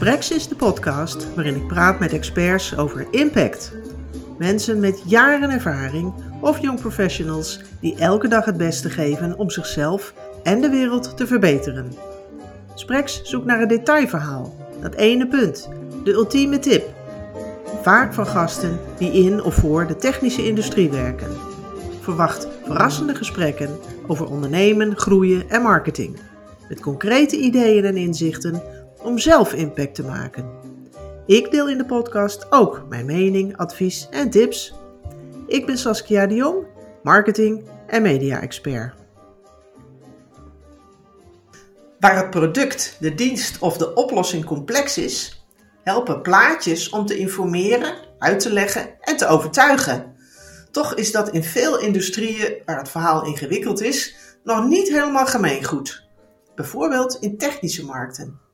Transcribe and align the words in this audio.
Sprex 0.00 0.30
is 0.30 0.48
de 0.48 0.54
podcast 0.54 1.34
waarin 1.34 1.56
ik 1.56 1.66
praat 1.66 1.98
met 1.98 2.12
experts 2.12 2.76
over 2.76 3.06
impact. 3.10 3.72
Mensen 4.38 4.80
met 4.80 5.02
jaren 5.06 5.50
ervaring 5.50 6.12
of 6.40 6.60
jong 6.60 6.80
professionals 6.80 7.60
die 7.80 7.96
elke 7.96 8.28
dag 8.28 8.44
het 8.44 8.56
beste 8.56 8.90
geven 8.90 9.38
om 9.38 9.50
zichzelf 9.50 10.14
en 10.42 10.60
de 10.60 10.68
wereld 10.68 11.16
te 11.16 11.26
verbeteren. 11.26 11.92
Sprex 12.74 13.22
zoekt 13.22 13.46
naar 13.46 13.60
een 13.60 13.68
detailverhaal, 13.68 14.54
dat 14.80 14.94
ene 14.94 15.26
punt, 15.26 15.68
de 16.04 16.12
ultieme 16.12 16.58
tip. 16.58 16.88
Vaak 17.82 18.14
van 18.14 18.26
gasten 18.26 18.78
die 18.98 19.12
in 19.12 19.42
of 19.42 19.54
voor 19.54 19.86
de 19.86 19.96
technische 19.96 20.46
industrie 20.46 20.90
werken. 20.90 21.30
Verwacht 22.00 22.48
verrassende 22.64 23.14
gesprekken 23.14 23.78
over 24.06 24.26
ondernemen, 24.26 24.96
groeien 24.96 25.50
en 25.50 25.62
marketing. 25.62 26.18
Met 26.68 26.80
concrete 26.80 27.36
ideeën 27.36 27.84
en 27.84 27.96
inzichten 27.96 28.62
om 29.02 29.18
zelf 29.18 29.52
impact 29.52 29.94
te 29.94 30.04
maken. 30.04 30.50
Ik 31.26 31.50
deel 31.50 31.68
in 31.68 31.78
de 31.78 31.84
podcast 31.84 32.52
ook 32.52 32.84
mijn 32.88 33.06
mening, 33.06 33.56
advies 33.56 34.08
en 34.10 34.30
tips. 34.30 34.74
Ik 35.46 35.66
ben 35.66 35.78
Saskia 35.78 36.26
de 36.26 36.34
Jong, 36.34 36.66
marketing 37.02 37.64
en 37.86 38.02
media-expert. 38.02 38.94
Waar 42.00 42.16
het 42.16 42.30
product, 42.30 42.96
de 43.00 43.14
dienst 43.14 43.58
of 43.58 43.76
de 43.76 43.94
oplossing 43.94 44.44
complex 44.44 44.98
is, 44.98 45.44
helpen 45.82 46.22
plaatjes 46.22 46.88
om 46.88 47.06
te 47.06 47.16
informeren, 47.16 47.94
uit 48.18 48.40
te 48.40 48.52
leggen 48.52 48.88
en 49.00 49.16
te 49.16 49.26
overtuigen. 49.26 50.14
Toch 50.70 50.94
is 50.94 51.12
dat 51.12 51.30
in 51.30 51.44
veel 51.44 51.78
industrieën 51.78 52.54
waar 52.64 52.78
het 52.78 52.88
verhaal 52.88 53.24
ingewikkeld 53.24 53.82
is, 53.82 54.14
nog 54.44 54.66
niet 54.68 54.88
helemaal 54.88 55.26
gemeengoed. 55.26 56.08
Bijvoorbeeld 56.54 57.16
in 57.20 57.38
technische 57.38 57.84
markten. 57.84 58.49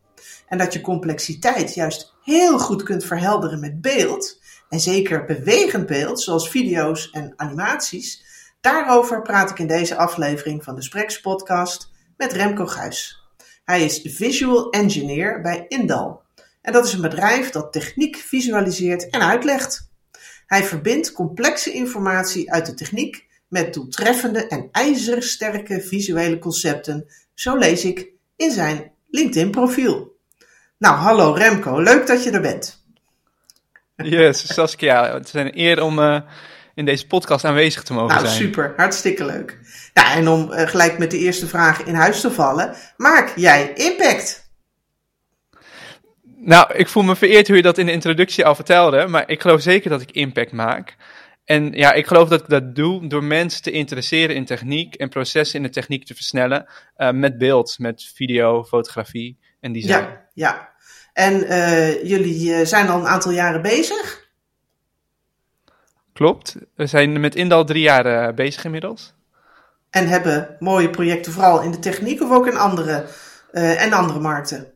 En 0.48 0.58
dat 0.58 0.72
je 0.72 0.80
complexiteit 0.80 1.74
juist 1.74 2.14
heel 2.22 2.58
goed 2.58 2.82
kunt 2.82 3.04
verhelderen 3.04 3.60
met 3.60 3.80
beeld, 3.80 4.40
en 4.68 4.80
zeker 4.80 5.24
bewegend 5.24 5.86
beeld, 5.86 6.20
zoals 6.20 6.48
video's 6.48 7.10
en 7.10 7.32
animaties, 7.36 8.24
daarover 8.60 9.22
praat 9.22 9.50
ik 9.50 9.58
in 9.58 9.66
deze 9.66 9.96
aflevering 9.96 10.64
van 10.64 10.74
de 10.74 10.82
Spreks 10.82 11.20
podcast 11.20 11.90
met 12.16 12.32
Remco 12.32 12.66
Guis. 12.66 13.24
Hij 13.64 13.84
is 13.84 14.00
visual 14.04 14.70
engineer 14.70 15.40
bij 15.40 15.64
Indal. 15.68 16.22
En 16.62 16.72
dat 16.72 16.86
is 16.86 16.92
een 16.92 17.00
bedrijf 17.00 17.50
dat 17.50 17.72
techniek 17.72 18.16
visualiseert 18.16 19.10
en 19.10 19.20
uitlegt. 19.20 19.90
Hij 20.46 20.64
verbindt 20.64 21.12
complexe 21.12 21.72
informatie 21.72 22.52
uit 22.52 22.66
de 22.66 22.74
techniek 22.74 23.26
met 23.48 23.74
doeltreffende 23.74 24.46
en 24.46 24.68
ijzersterke 24.72 25.80
visuele 25.80 26.38
concepten, 26.38 27.06
zo 27.34 27.56
lees 27.56 27.84
ik 27.84 28.12
in 28.36 28.50
zijn 28.50 28.92
LinkedIn-profiel. 29.16 30.14
Nou, 30.78 30.94
hallo 30.94 31.32
Remco, 31.32 31.78
leuk 31.80 32.06
dat 32.06 32.24
je 32.24 32.30
er 32.30 32.40
bent. 32.40 32.84
Yes, 33.96 34.54
Saskia, 34.54 35.12
het 35.12 35.26
is 35.26 35.32
een 35.32 35.58
eer 35.58 35.82
om 35.82 35.98
uh, 35.98 36.20
in 36.74 36.84
deze 36.84 37.06
podcast 37.06 37.44
aanwezig 37.44 37.82
te 37.82 37.92
mogen 37.92 38.14
nou, 38.14 38.20
zijn. 38.26 38.32
Nou, 38.32 38.46
super, 38.46 38.72
hartstikke 38.76 39.24
leuk. 39.24 39.58
Nou, 39.94 40.08
en 40.08 40.28
om 40.28 40.52
uh, 40.52 40.68
gelijk 40.68 40.98
met 40.98 41.10
de 41.10 41.18
eerste 41.18 41.46
vraag 41.46 41.82
in 41.82 41.94
huis 41.94 42.20
te 42.20 42.30
vallen, 42.30 42.74
maak 42.96 43.32
jij 43.36 43.72
impact? 43.74 44.50
Nou, 46.36 46.74
ik 46.74 46.88
voel 46.88 47.02
me 47.02 47.16
vereerd 47.16 47.46
hoe 47.46 47.56
je 47.56 47.62
dat 47.62 47.78
in 47.78 47.86
de 47.86 47.92
introductie 47.92 48.46
al 48.46 48.54
vertelde, 48.54 49.06
maar 49.06 49.30
ik 49.30 49.40
geloof 49.40 49.60
zeker 49.60 49.90
dat 49.90 50.00
ik 50.00 50.10
impact 50.10 50.52
maak. 50.52 50.96
En 51.46 51.72
ja, 51.72 51.92
ik 51.92 52.06
geloof 52.06 52.28
dat 52.28 52.40
ik 52.40 52.48
dat 52.48 52.74
doe 52.74 53.06
door 53.06 53.24
mensen 53.24 53.62
te 53.62 53.70
interesseren 53.70 54.36
in 54.36 54.44
techniek 54.44 54.94
en 54.94 55.08
processen 55.08 55.56
in 55.56 55.62
de 55.62 55.72
techniek 55.72 56.06
te 56.06 56.14
versnellen 56.14 56.66
uh, 56.96 57.10
met 57.10 57.38
beeld, 57.38 57.78
met 57.78 58.12
video, 58.14 58.64
fotografie 58.64 59.38
en 59.60 59.72
design. 59.72 59.92
Ja, 59.92 60.26
ja. 60.34 60.74
En 61.12 61.34
uh, 61.34 62.04
jullie 62.04 62.48
uh, 62.48 62.64
zijn 62.64 62.88
al 62.88 62.98
een 62.98 63.06
aantal 63.06 63.32
jaren 63.32 63.62
bezig? 63.62 64.30
Klopt. 66.12 66.56
We 66.74 66.86
zijn 66.86 67.20
met 67.20 67.34
Indal 67.34 67.64
drie 67.64 67.82
jaar 67.82 68.34
bezig 68.34 68.64
inmiddels. 68.64 69.14
En 69.90 70.08
hebben 70.08 70.56
mooie 70.58 70.90
projecten 70.90 71.32
vooral 71.32 71.62
in 71.62 71.70
de 71.70 71.78
techniek 71.78 72.22
of 72.22 72.30
ook 72.30 72.46
in 72.46 72.56
andere, 72.56 73.06
en 73.52 73.92
andere 73.92 74.20
markten? 74.20 74.72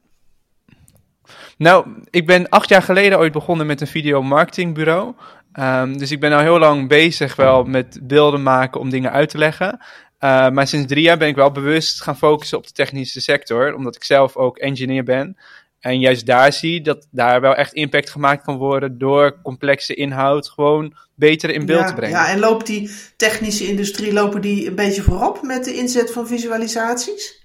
Nou, 1.56 1.86
ik 2.10 2.26
ben 2.26 2.48
acht 2.48 2.68
jaar 2.68 2.82
geleden 2.82 3.18
ooit 3.18 3.32
begonnen 3.32 3.66
met 3.66 3.80
een 3.80 3.86
videomarketingbureau. 3.86 5.14
Um, 5.58 5.98
dus 5.98 6.10
ik 6.10 6.20
ben 6.20 6.32
al 6.32 6.40
heel 6.40 6.58
lang 6.58 6.88
bezig 6.88 7.36
wel 7.36 7.64
met 7.64 7.98
beelden 8.02 8.42
maken 8.42 8.80
om 8.80 8.90
dingen 8.90 9.12
uit 9.12 9.28
te 9.28 9.38
leggen. 9.38 9.78
Uh, 10.20 10.50
maar 10.50 10.66
sinds 10.66 10.86
drie 10.86 11.02
jaar 11.02 11.18
ben 11.18 11.28
ik 11.28 11.34
wel 11.34 11.52
bewust 11.52 12.02
gaan 12.02 12.16
focussen 12.16 12.58
op 12.58 12.66
de 12.66 12.72
technische 12.72 13.20
sector, 13.20 13.74
omdat 13.74 13.96
ik 13.96 14.04
zelf 14.04 14.36
ook 14.36 14.58
engineer 14.58 15.04
ben. 15.04 15.36
En 15.80 16.00
juist 16.00 16.26
daar 16.26 16.52
zie 16.52 16.80
dat 16.80 17.06
daar 17.10 17.40
wel 17.40 17.54
echt 17.54 17.72
impact 17.72 18.10
gemaakt 18.10 18.44
kan 18.44 18.56
worden 18.56 18.98
door 18.98 19.40
complexe 19.42 19.94
inhoud 19.94 20.48
gewoon 20.48 20.94
beter 21.14 21.50
in 21.50 21.66
beeld 21.66 21.80
ja, 21.80 21.86
te 21.86 21.94
brengen. 21.94 22.18
Ja, 22.18 22.28
en 22.28 22.38
loopt 22.38 22.66
die 22.66 22.90
technische 23.16 23.66
industrie, 23.66 24.12
lopen 24.12 24.40
die 24.40 24.66
een 24.66 24.74
beetje 24.74 25.02
voorop 25.02 25.42
met 25.42 25.64
de 25.64 25.74
inzet 25.74 26.12
van 26.12 26.26
visualisaties? 26.26 27.38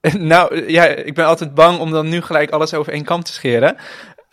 Nou 0.18 0.70
ja, 0.70 0.86
ik 0.86 1.14
ben 1.14 1.26
altijd 1.26 1.54
bang 1.54 1.78
om 1.78 1.90
dan 1.90 2.08
nu 2.08 2.20
gelijk 2.20 2.50
alles 2.50 2.74
over 2.74 2.92
één 2.92 3.04
kam 3.04 3.22
te 3.22 3.32
scheren. 3.32 3.76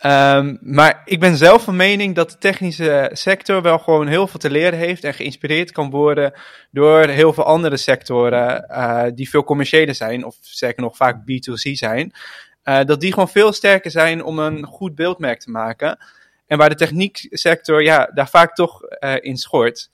Um, 0.06 0.58
maar 0.60 1.02
ik 1.04 1.20
ben 1.20 1.36
zelf 1.36 1.62
van 1.64 1.76
mening 1.76 2.14
dat 2.14 2.30
de 2.30 2.38
technische 2.38 3.10
sector 3.12 3.62
wel 3.62 3.78
gewoon 3.78 4.06
heel 4.06 4.26
veel 4.26 4.40
te 4.40 4.50
leren 4.50 4.78
heeft 4.78 5.04
en 5.04 5.14
geïnspireerd 5.14 5.72
kan 5.72 5.90
worden 5.90 6.32
door 6.70 7.06
heel 7.06 7.32
veel 7.32 7.44
andere 7.44 7.76
sectoren 7.76 8.66
uh, 8.70 9.04
die 9.14 9.28
veel 9.28 9.44
commerciëler 9.44 9.94
zijn, 9.94 10.24
of 10.24 10.36
zeker 10.40 10.82
nog 10.82 10.96
vaak 10.96 11.20
B2C 11.20 11.72
zijn. 11.72 12.12
Uh, 12.64 12.84
dat 12.84 13.00
die 13.00 13.12
gewoon 13.12 13.28
veel 13.28 13.52
sterker 13.52 13.90
zijn 13.90 14.24
om 14.24 14.38
een 14.38 14.64
goed 14.64 14.94
beeldmerk 14.94 15.40
te 15.40 15.50
maken. 15.50 15.98
En 16.46 16.58
waar 16.58 16.68
de 16.68 16.74
technieksector 16.74 17.82
ja, 17.82 18.10
daar 18.14 18.28
vaak 18.28 18.54
toch 18.54 18.82
uh, 18.82 19.14
in 19.20 19.36
schort. 19.36 19.90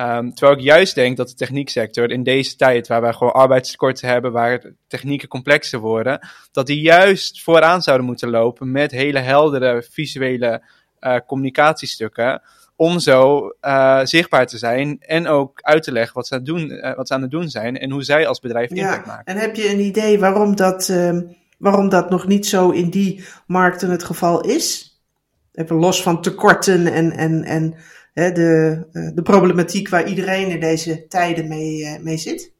Um, 0.00 0.34
terwijl 0.34 0.58
ik 0.58 0.64
juist 0.64 0.94
denk 0.94 1.16
dat 1.16 1.28
de 1.28 1.34
technieksector 1.34 2.10
in 2.10 2.22
deze 2.22 2.56
tijd, 2.56 2.86
waar 2.86 3.00
wij 3.00 3.12
gewoon 3.12 3.32
arbeidstekorten 3.32 4.08
hebben, 4.08 4.32
waar 4.32 4.72
technieken 4.86 5.28
complexer 5.28 5.78
worden, 5.78 6.28
dat 6.52 6.66
die 6.66 6.80
juist 6.80 7.42
vooraan 7.42 7.82
zouden 7.82 8.06
moeten 8.06 8.30
lopen 8.30 8.70
met 8.70 8.90
hele 8.90 9.18
heldere 9.18 9.86
visuele 9.90 10.62
uh, 11.00 11.16
communicatiestukken. 11.26 12.42
Om 12.76 12.98
zo 12.98 13.52
uh, 13.62 14.00
zichtbaar 14.02 14.46
te 14.46 14.58
zijn 14.58 14.96
en 15.00 15.26
ook 15.26 15.60
uit 15.62 15.82
te 15.82 15.92
leggen 15.92 16.14
wat 16.14 16.26
ze, 16.26 16.34
aan 16.34 16.40
het 16.40 16.48
doen, 16.48 16.70
uh, 16.70 16.94
wat 16.94 17.08
ze 17.08 17.14
aan 17.14 17.22
het 17.22 17.30
doen 17.30 17.48
zijn 17.48 17.78
en 17.78 17.90
hoe 17.90 18.02
zij 18.02 18.26
als 18.26 18.40
bedrijf 18.40 18.74
ja, 18.74 18.76
impact 18.76 19.06
maken. 19.06 19.34
En 19.34 19.40
heb 19.40 19.56
je 19.56 19.70
een 19.70 19.80
idee 19.80 20.18
waarom 20.18 20.56
dat, 20.56 20.88
uh, 20.88 21.20
waarom 21.58 21.88
dat 21.88 22.10
nog 22.10 22.26
niet 22.26 22.46
zo 22.46 22.70
in 22.70 22.90
die 22.90 23.24
markten 23.46 23.90
het 23.90 24.04
geval 24.04 24.40
is? 24.40 24.94
Even 25.52 25.76
los 25.76 26.02
van 26.02 26.22
tekorten 26.22 26.86
en, 26.86 27.12
en, 27.12 27.44
en 27.44 27.74
hè, 28.16 28.32
de, 28.32 28.82
de 29.14 29.22
problematiek 29.22 29.88
waar 29.88 30.06
iedereen 30.06 30.48
in 30.48 30.60
deze 30.60 31.06
tijden 31.06 31.48
mee, 31.48 31.98
mee 32.00 32.16
zit? 32.16 32.52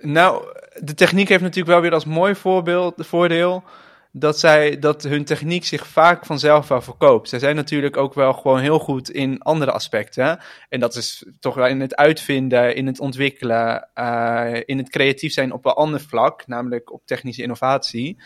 Nou, 0.00 0.44
de 0.80 0.94
techniek 0.94 1.28
heeft 1.28 1.42
natuurlijk 1.42 1.70
wel 1.70 1.80
weer 1.80 1.92
als 1.92 2.04
mooi 2.04 2.34
voorbeeld, 2.34 2.94
voordeel 3.06 3.64
dat, 4.16 4.38
zij, 4.38 4.78
dat 4.78 5.02
hun 5.02 5.24
techniek 5.24 5.64
zich 5.64 5.86
vaak 5.86 6.26
vanzelf 6.26 6.68
wel 6.68 6.80
verkoopt. 6.80 7.28
Zij 7.28 7.38
zijn 7.38 7.56
natuurlijk 7.56 7.96
ook 7.96 8.14
wel 8.14 8.32
gewoon 8.32 8.60
heel 8.60 8.78
goed 8.78 9.10
in 9.10 9.42
andere 9.42 9.70
aspecten. 9.70 10.38
En 10.68 10.80
dat 10.80 10.94
is 10.96 11.26
toch 11.40 11.54
wel 11.54 11.66
in 11.66 11.80
het 11.80 11.96
uitvinden, 11.96 12.74
in 12.74 12.86
het 12.86 13.00
ontwikkelen, 13.00 13.88
uh, 13.94 14.60
in 14.64 14.78
het 14.78 14.90
creatief 14.90 15.32
zijn 15.32 15.52
op 15.52 15.64
een 15.64 15.72
ander 15.72 16.00
vlak, 16.00 16.46
namelijk 16.46 16.92
op 16.92 17.02
technische 17.04 17.42
innovatie. 17.42 18.22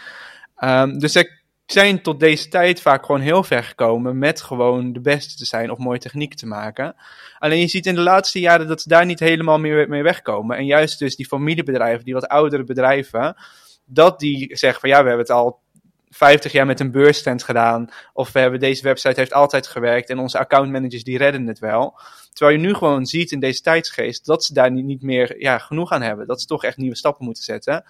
Um, 0.65 0.99
dus 0.99 1.13
zij 1.13 1.38
zijn 1.73 2.03
tot 2.03 2.21
deze 2.21 2.49
tijd 2.49 2.81
vaak 2.81 3.05
gewoon 3.05 3.21
heel 3.21 3.43
ver 3.43 3.65
gekomen 3.65 4.19
met 4.19 4.41
gewoon 4.41 4.93
de 4.93 5.01
beste 5.01 5.37
te 5.37 5.45
zijn 5.45 5.71
of 5.71 5.79
mooie 5.79 5.99
techniek 5.99 6.35
te 6.35 6.47
maken. 6.47 6.95
Alleen 7.39 7.61
je 7.61 7.69
ziet 7.69 7.87
in 7.87 7.95
de 7.95 8.01
laatste 8.01 8.41
jaren 8.41 8.67
dat 8.67 8.83
ze 8.83 8.89
daar 8.89 9.07
niet 9.07 9.21
helemaal 9.21 9.59
meer 9.59 9.89
mee 9.89 10.03
wegkomen. 10.03 10.57
En 10.57 10.67
juist 10.67 10.99
dus 10.99 11.17
die 11.17 11.27
familiebedrijven, 11.27 12.05
die 12.05 12.15
wat 12.15 12.29
oudere 12.29 12.65
bedrijven, 12.65 13.37
dat 13.85 14.19
die 14.19 14.57
zeggen 14.57 14.81
van 14.81 14.89
ja, 14.89 15.03
we 15.03 15.09
hebben 15.09 15.27
het 15.27 15.37
al 15.37 15.61
50 16.11 16.53
jaar 16.53 16.67
met 16.67 16.81
een 16.81 16.91
beursstand 16.91 17.43
gedaan. 17.43 17.89
Of 18.13 18.33
we 18.33 18.39
hebben 18.39 18.61
deze 18.61 18.83
website 18.83 19.21
heeft 19.21 19.33
altijd 19.33 19.67
gewerkt 19.67 20.11
en 20.11 20.19
onze 20.19 20.39
accountmanagers 20.39 21.05
die 21.05 21.19
redden 21.19 21.47
het 21.47 21.59
wel. 21.59 22.01
Terwijl 22.33 22.59
je 22.59 22.67
nu 22.67 22.75
gewoon 22.75 23.07
ziet 23.07 23.33
in 23.33 23.41
deze 23.41 23.61
tijdsgeest 23.61 24.27
dat 24.27 24.45
ze 24.45 24.53
daar 24.53 24.71
niet 24.71 25.03
meer 25.03 25.41
ja, 25.41 25.59
genoeg 25.59 25.91
aan 25.91 26.03
hebben. 26.03 26.27
Dat 26.27 26.41
ze 26.41 26.47
toch 26.47 26.65
echt 26.65 26.77
nieuwe 26.77 26.97
stappen 26.97 27.25
moeten 27.25 27.45
zetten. 27.45 27.85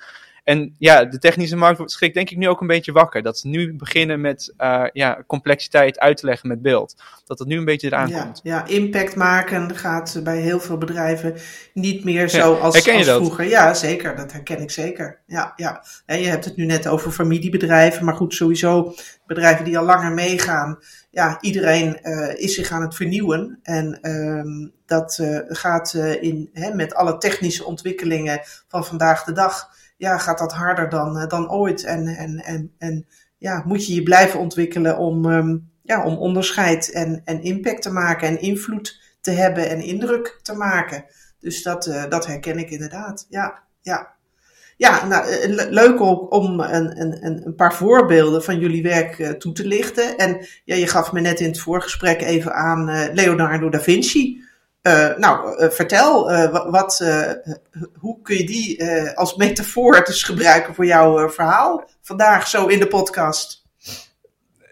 En 0.48 0.74
ja, 0.78 1.04
de 1.04 1.18
technische 1.18 1.56
markt 1.56 1.90
schrikt 1.90 2.14
denk 2.14 2.30
ik 2.30 2.36
nu 2.36 2.48
ook 2.48 2.60
een 2.60 2.66
beetje 2.66 2.92
wakker. 2.92 3.22
Dat 3.22 3.38
ze 3.38 3.48
nu 3.48 3.76
beginnen 3.76 4.20
met 4.20 4.54
uh, 4.58 4.84
ja, 4.92 5.22
complexiteit 5.26 5.98
uit 5.98 6.16
te 6.16 6.26
leggen 6.26 6.48
met 6.48 6.62
beeld. 6.62 6.96
Dat 7.24 7.38
dat 7.38 7.46
nu 7.46 7.56
een 7.56 7.64
beetje 7.64 7.86
eraan 7.86 8.08
ja, 8.08 8.22
komt. 8.22 8.40
Ja, 8.42 8.66
impact 8.66 9.16
maken 9.16 9.76
gaat 9.76 10.20
bij 10.24 10.40
heel 10.40 10.60
veel 10.60 10.78
bedrijven 10.78 11.34
niet 11.74 12.04
meer 12.04 12.28
zo 12.28 12.54
ja, 12.54 12.60
als, 12.60 12.84
dat? 12.84 13.04
vroeger. 13.04 13.44
Ja, 13.44 13.74
zeker. 13.74 14.16
Dat 14.16 14.32
herken 14.32 14.60
ik 14.60 14.70
zeker. 14.70 15.18
Ja, 15.26 15.52
ja. 15.56 15.84
En 16.06 16.20
je 16.20 16.26
hebt 16.26 16.44
het 16.44 16.56
nu 16.56 16.64
net 16.64 16.86
over 16.86 17.12
familiebedrijven. 17.12 18.04
Maar 18.04 18.16
goed, 18.16 18.34
sowieso 18.34 18.94
bedrijven 19.26 19.64
die 19.64 19.78
al 19.78 19.84
langer 19.84 20.12
meegaan. 20.12 20.78
Ja, 21.10 21.38
iedereen 21.40 22.02
is 22.36 22.54
zich 22.54 22.70
aan 22.70 22.82
het 22.82 22.94
vernieuwen. 22.94 23.58
En 23.62 23.98
ehm, 24.00 24.68
dat 24.86 25.22
gaat 25.48 25.94
in, 26.20 26.50
hè, 26.52 26.74
met 26.74 26.94
alle 26.94 27.18
technische 27.18 27.64
ontwikkelingen 27.64 28.40
van 28.68 28.84
vandaag 28.84 29.24
de 29.24 29.32
dag. 29.32 29.76
Ja, 29.98 30.18
gaat 30.18 30.38
dat 30.38 30.52
harder 30.52 30.88
dan, 30.88 31.28
dan 31.28 31.50
ooit. 31.50 31.84
En, 31.84 32.06
en, 32.06 32.44
en, 32.44 32.72
en 32.78 33.06
ja, 33.38 33.62
moet 33.66 33.86
je 33.86 33.94
je 33.94 34.02
blijven 34.02 34.40
ontwikkelen 34.40 34.98
om, 34.98 35.30
ehm, 35.30 35.56
ja, 35.82 36.04
om 36.04 36.16
onderscheid 36.16 36.90
en, 36.90 37.22
en 37.24 37.42
impact 37.42 37.82
te 37.82 37.92
maken 37.92 38.28
en 38.28 38.40
invloed 38.40 39.00
te 39.20 39.30
hebben 39.30 39.68
en 39.68 39.80
indruk 39.80 40.38
te 40.42 40.54
maken. 40.54 41.04
Dus 41.40 41.62
dat, 41.62 41.86
uh, 41.86 42.04
dat 42.08 42.26
herken 42.26 42.58
ik 42.58 42.70
inderdaad. 42.70 43.26
Ja, 43.28 43.62
ja. 43.82 44.16
Ja, 44.76 45.06
nou, 45.06 45.28
eh, 45.28 45.70
leuk 45.70 46.00
om, 46.00 46.16
om 46.18 46.60
een, 46.60 47.00
een, 47.00 47.46
een 47.46 47.54
paar 47.54 47.74
voorbeelden 47.74 48.42
van 48.42 48.58
jullie 48.58 48.82
werk 48.82 49.36
toe 49.38 49.52
te 49.52 49.66
lichten. 49.66 50.16
En 50.16 50.46
ja, 50.64 50.74
je 50.74 50.86
gaf 50.86 51.12
me 51.12 51.20
net 51.20 51.40
in 51.40 51.46
het 51.46 51.60
voorgesprek 51.60 52.22
even 52.22 52.54
aan 52.54 53.12
Leonardo 53.12 53.68
da 53.68 53.80
Vinci. 53.80 54.42
Nou, 55.16 55.70
vertel, 55.72 56.24
wat, 56.70 57.04
hoe 57.98 58.22
kun 58.22 58.36
je 58.36 58.46
die 58.46 58.84
als 59.14 59.36
metafoor 59.36 60.04
dus 60.04 60.22
gebruiken 60.22 60.74
voor 60.74 60.86
jouw 60.86 61.30
verhaal 61.30 61.84
vandaag 62.02 62.48
zo 62.48 62.66
in 62.66 62.78
de 62.78 62.86
podcast? 62.86 63.58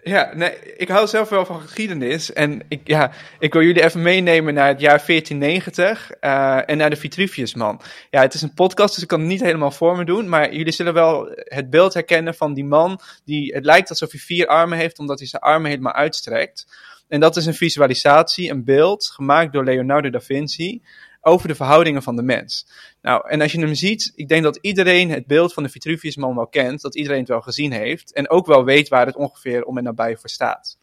Ja, 0.07 0.31
nee, 0.35 0.75
ik 0.77 0.87
hou 0.87 1.07
zelf 1.07 1.29
wel 1.29 1.45
van 1.45 1.61
geschiedenis. 1.61 2.33
En 2.33 2.61
ik, 2.67 2.81
ja, 2.83 3.11
ik 3.39 3.53
wil 3.53 3.61
jullie 3.61 3.83
even 3.83 4.01
meenemen 4.01 4.53
naar 4.53 4.67
het 4.67 4.79
jaar 4.79 5.03
1490 5.05 6.11
uh, 6.21 6.69
en 6.69 6.77
naar 6.77 6.89
de 6.89 6.95
Vitruviusman. 6.95 7.81
Ja, 8.09 8.21
het 8.21 8.33
is 8.33 8.41
een 8.41 8.53
podcast, 8.53 8.93
dus 8.93 9.03
ik 9.03 9.09
kan 9.09 9.19
het 9.19 9.29
niet 9.29 9.41
helemaal 9.41 9.71
voor 9.71 9.97
me 9.97 10.05
doen. 10.05 10.29
Maar 10.29 10.53
jullie 10.53 10.73
zullen 10.73 10.93
wel 10.93 11.29
het 11.33 11.69
beeld 11.69 11.93
herkennen 11.93 12.35
van 12.35 12.53
die 12.53 12.65
man. 12.65 12.99
Die, 13.25 13.53
het 13.53 13.65
lijkt 13.65 13.89
alsof 13.89 14.11
hij 14.11 14.19
vier 14.19 14.47
armen 14.47 14.77
heeft, 14.77 14.99
omdat 14.99 15.19
hij 15.19 15.27
zijn 15.27 15.41
armen 15.41 15.69
helemaal 15.69 15.93
uitstrekt. 15.93 16.67
En 17.07 17.19
dat 17.19 17.35
is 17.35 17.45
een 17.45 17.53
visualisatie, 17.53 18.51
een 18.51 18.63
beeld, 18.63 19.09
gemaakt 19.09 19.53
door 19.53 19.63
Leonardo 19.63 20.09
da 20.09 20.21
Vinci 20.21 20.81
over 21.21 21.47
de 21.47 21.55
verhoudingen 21.55 22.03
van 22.03 22.15
de 22.15 22.21
mens. 22.21 22.67
Nou, 23.01 23.29
en 23.29 23.41
als 23.41 23.51
je 23.51 23.59
hem 23.59 23.75
ziet, 23.75 24.11
ik 24.15 24.27
denk 24.27 24.43
dat 24.43 24.57
iedereen 24.61 25.09
het 25.09 25.27
beeld 25.27 25.53
van 25.53 25.63
de 25.63 25.69
Vitruviusman 25.69 26.35
wel 26.35 26.47
kent, 26.47 26.81
dat 26.81 26.95
iedereen 26.95 27.19
het 27.19 27.27
wel 27.27 27.41
gezien 27.41 27.71
heeft 27.71 28.13
en 28.13 28.29
ook 28.29 28.45
wel 28.45 28.63
weet 28.63 28.87
waar 28.87 29.05
het 29.05 29.15
ongeveer 29.15 29.63
om 29.63 29.77
en 29.77 29.83
nabij 29.83 30.17
voor 30.17 30.29
staat. 30.29 30.77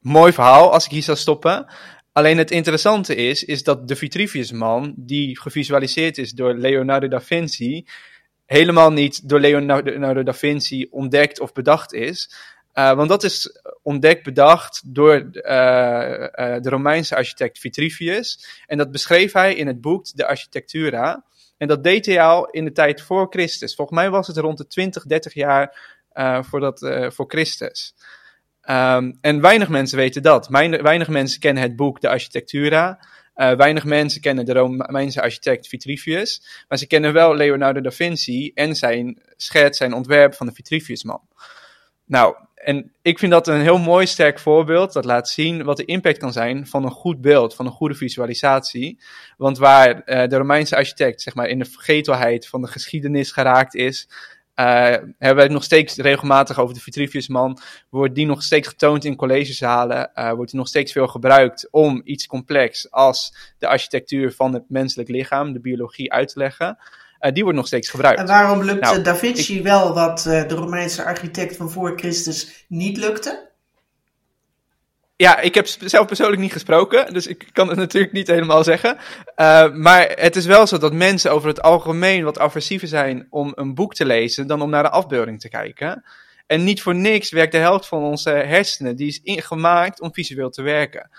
Mooi 0.00 0.32
verhaal 0.32 0.72
als 0.72 0.84
ik 0.84 0.90
hier 0.90 1.02
zou 1.02 1.16
stoppen. 1.16 1.66
Alleen 2.12 2.38
het 2.38 2.50
interessante 2.50 3.14
is, 3.14 3.44
is 3.44 3.62
dat 3.62 3.88
de 3.88 3.96
Vitruviusman, 3.96 4.94
die 4.96 5.40
gevisualiseerd 5.40 6.18
is 6.18 6.32
door 6.32 6.54
Leonardo 6.54 7.08
da 7.08 7.20
Vinci, 7.20 7.86
helemaal 8.46 8.92
niet 8.92 9.28
door 9.28 9.40
Leonardo 9.40 10.22
da 10.22 10.34
Vinci 10.34 10.86
ontdekt 10.90 11.40
of 11.40 11.52
bedacht 11.52 11.92
is, 11.92 12.30
uh, 12.74 12.92
want 12.94 13.08
dat 13.08 13.24
is 13.24 13.60
ontdekt, 13.82 14.22
bedacht 14.22 14.94
door 14.94 15.14
uh, 15.14 15.22
uh, 15.22 16.28
de 16.60 16.68
Romeinse 16.68 17.16
architect 17.16 17.58
Vitruvius. 17.58 18.62
En 18.66 18.78
dat 18.78 18.90
beschreef 18.90 19.32
hij 19.32 19.54
in 19.54 19.66
het 19.66 19.80
boek 19.80 20.16
De 20.16 20.26
Architectura. 20.26 21.24
En 21.56 21.68
dat 21.68 21.84
deed 21.84 22.06
hij 22.06 22.22
al 22.22 22.46
in 22.46 22.64
de 22.64 22.72
tijd 22.72 23.02
voor 23.02 23.26
Christus. 23.30 23.74
Volgens 23.74 23.98
mij 23.98 24.10
was 24.10 24.26
het 24.26 24.36
rond 24.36 24.58
de 24.58 24.66
20, 24.66 25.04
30 25.04 25.34
jaar 25.34 25.96
voordat, 26.40 26.78
voor 27.14 27.24
Christus. 27.28 27.94
Um, 28.70 29.18
en 29.20 29.40
weinig 29.40 29.68
mensen 29.68 29.98
weten 29.98 30.22
dat. 30.22 30.48
Weinig 30.48 31.08
mensen 31.08 31.40
kennen 31.40 31.62
het 31.62 31.76
boek 31.76 32.00
De 32.00 32.08
Architectura. 32.08 32.98
Weinig 33.34 33.84
mensen 33.84 34.20
kennen 34.20 34.44
de 34.44 34.52
Romeinse 34.52 35.22
architect 35.22 35.68
Vitruvius, 35.68 36.64
maar 36.68 36.78
ze 36.78 36.86
kennen 36.86 37.12
wel 37.12 37.34
Leonardo 37.34 37.80
da 37.80 37.90
Vinci 37.90 38.50
en 38.54 38.74
zijn 38.74 39.22
schets, 39.36 39.78
zijn 39.78 39.92
ontwerp 39.92 40.34
van 40.34 40.46
de 40.46 40.52
Vitruviusman. 40.52 41.20
Nou, 42.04 42.36
en 42.64 42.92
ik 43.02 43.18
vind 43.18 43.32
dat 43.32 43.48
een 43.48 43.60
heel 43.60 43.78
mooi 43.78 44.06
sterk 44.06 44.38
voorbeeld. 44.38 44.92
Dat 44.92 45.04
laat 45.04 45.28
zien 45.28 45.64
wat 45.64 45.76
de 45.76 45.84
impact 45.84 46.18
kan 46.18 46.32
zijn 46.32 46.66
van 46.66 46.84
een 46.84 46.90
goed 46.90 47.20
beeld, 47.20 47.54
van 47.54 47.66
een 47.66 47.72
goede 47.72 47.94
visualisatie. 47.94 49.00
Want 49.36 49.58
waar 49.58 49.88
uh, 49.88 50.26
de 50.26 50.36
Romeinse 50.36 50.76
architect 50.76 51.22
zeg 51.22 51.34
maar, 51.34 51.48
in 51.48 51.58
de 51.58 51.64
vergetelheid 51.64 52.48
van 52.48 52.60
de 52.60 52.68
geschiedenis 52.68 53.32
geraakt 53.32 53.74
is, 53.74 54.08
uh, 54.54 54.64
hebben 55.18 55.36
we 55.36 55.42
het 55.42 55.50
nog 55.50 55.64
steeds 55.64 55.96
regelmatig 55.96 56.58
over 56.58 56.74
de 56.74 56.80
Vitruviusman. 56.80 57.58
Wordt 57.88 58.14
die 58.14 58.26
nog 58.26 58.42
steeds 58.42 58.68
getoond 58.68 59.04
in 59.04 59.16
collegezalen? 59.16 60.10
Uh, 60.14 60.32
wordt 60.32 60.50
die 60.50 60.60
nog 60.60 60.68
steeds 60.68 60.92
veel 60.92 61.06
gebruikt 61.06 61.68
om 61.70 62.00
iets 62.04 62.26
complex 62.26 62.90
als 62.90 63.36
de 63.58 63.66
architectuur 63.66 64.32
van 64.32 64.52
het 64.52 64.64
menselijk 64.68 65.08
lichaam, 65.08 65.52
de 65.52 65.60
biologie, 65.60 66.12
uit 66.12 66.28
te 66.28 66.38
leggen? 66.38 66.78
Uh, 67.20 67.32
die 67.32 67.42
wordt 67.42 67.58
nog 67.58 67.66
steeds 67.66 67.88
gebruikt. 67.88 68.20
En 68.20 68.26
waarom 68.26 68.64
lukte 68.64 68.90
nou, 68.90 69.02
Da 69.02 69.16
Vinci 69.16 69.62
wel 69.62 69.94
wat 69.94 70.24
uh, 70.28 70.48
de 70.48 70.54
Romeinse 70.54 71.04
architect 71.04 71.56
van 71.56 71.70
voor 71.70 71.92
Christus 71.96 72.64
niet 72.68 72.96
lukte? 72.96 73.46
Ja, 75.16 75.38
ik 75.38 75.54
heb 75.54 75.66
zelf 75.66 76.06
persoonlijk 76.06 76.40
niet 76.40 76.52
gesproken, 76.52 77.12
dus 77.12 77.26
ik 77.26 77.48
kan 77.52 77.68
het 77.68 77.76
natuurlijk 77.86 78.12
niet 78.12 78.26
helemaal 78.26 78.64
zeggen. 78.64 78.96
Uh, 79.36 79.72
maar 79.72 80.12
het 80.14 80.36
is 80.36 80.46
wel 80.46 80.66
zo 80.66 80.78
dat 80.78 80.92
mensen 80.92 81.32
over 81.32 81.48
het 81.48 81.62
algemeen 81.62 82.24
wat 82.24 82.38
aversiever 82.38 82.88
zijn 82.88 83.26
om 83.30 83.52
een 83.54 83.74
boek 83.74 83.94
te 83.94 84.04
lezen 84.04 84.46
dan 84.46 84.62
om 84.62 84.70
naar 84.70 84.82
de 84.82 84.90
afbeelding 84.90 85.40
te 85.40 85.48
kijken. 85.48 86.04
En 86.46 86.64
niet 86.64 86.82
voor 86.82 86.94
niks 86.94 87.30
werkt 87.30 87.52
de 87.52 87.58
helft 87.58 87.86
van 87.86 88.02
onze 88.02 88.30
hersenen, 88.30 88.96
die 88.96 89.08
is 89.08 89.20
ingemaakt 89.22 90.00
om 90.00 90.14
visueel 90.14 90.50
te 90.50 90.62
werken. 90.62 91.10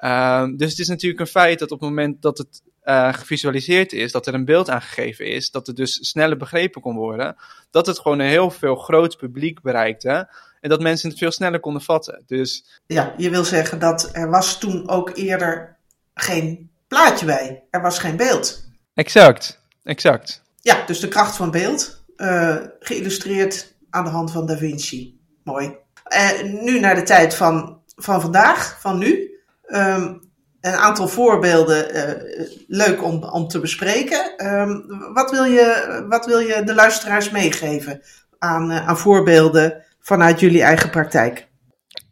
Uh, 0.00 0.44
dus 0.56 0.70
het 0.70 0.78
is 0.78 0.88
natuurlijk 0.88 1.20
een 1.20 1.26
feit 1.26 1.58
dat 1.58 1.70
op 1.70 1.80
het 1.80 1.88
moment 1.88 2.22
dat 2.22 2.38
het 2.38 2.62
uh, 2.86 3.12
gevisualiseerd 3.12 3.92
is, 3.92 4.12
dat 4.12 4.26
er 4.26 4.34
een 4.34 4.44
beeld 4.44 4.70
aangegeven 4.70 5.26
is, 5.26 5.50
dat 5.50 5.66
het 5.66 5.76
dus 5.76 6.08
sneller 6.08 6.36
begrepen 6.36 6.80
kon 6.80 6.96
worden, 6.96 7.36
dat 7.70 7.86
het 7.86 7.98
gewoon 7.98 8.18
een 8.18 8.28
heel 8.28 8.50
veel 8.50 8.76
groot 8.76 9.16
publiek 9.16 9.60
bereikte 9.60 10.28
en 10.60 10.68
dat 10.68 10.80
mensen 10.80 11.08
het 11.08 11.18
veel 11.18 11.30
sneller 11.30 11.60
konden 11.60 11.82
vatten. 11.82 12.22
Dus... 12.26 12.80
Ja, 12.86 13.14
je 13.16 13.30
wil 13.30 13.44
zeggen 13.44 13.78
dat 13.78 14.08
er 14.12 14.30
was 14.30 14.58
toen 14.58 14.88
ook 14.88 15.16
eerder 15.16 15.76
geen 16.14 16.70
plaatje 16.88 17.26
bij, 17.26 17.64
er 17.70 17.82
was 17.82 17.98
geen 17.98 18.16
beeld. 18.16 18.64
Exact, 18.94 19.60
exact. 19.82 20.42
Ja, 20.60 20.84
dus 20.86 21.00
de 21.00 21.08
kracht 21.08 21.36
van 21.36 21.50
beeld, 21.50 22.04
uh, 22.16 22.56
geïllustreerd 22.80 23.74
aan 23.90 24.04
de 24.04 24.10
hand 24.10 24.30
van 24.30 24.46
Da 24.46 24.56
Vinci. 24.56 25.20
Mooi. 25.44 25.76
Uh, 26.08 26.42
nu 26.42 26.80
naar 26.80 26.94
de 26.94 27.02
tijd 27.02 27.34
van, 27.34 27.80
van 27.96 28.20
vandaag, 28.20 28.80
van 28.80 28.98
nu. 28.98 29.40
Um, 29.66 30.25
een 30.66 30.76
aantal 30.76 31.08
voorbeelden 31.08 31.96
uh, 31.96 32.02
leuk 32.66 33.04
om, 33.04 33.24
om 33.24 33.48
te 33.48 33.60
bespreken. 33.60 34.46
Um, 34.46 34.84
wat, 35.12 35.30
wil 35.30 35.44
je, 35.44 36.04
wat 36.08 36.26
wil 36.26 36.38
je 36.38 36.62
de 36.64 36.74
luisteraars 36.74 37.30
meegeven 37.30 38.02
aan, 38.38 38.70
uh, 38.70 38.88
aan 38.88 38.98
voorbeelden 38.98 39.84
vanuit 40.00 40.40
jullie 40.40 40.62
eigen 40.62 40.90
praktijk? 40.90 41.48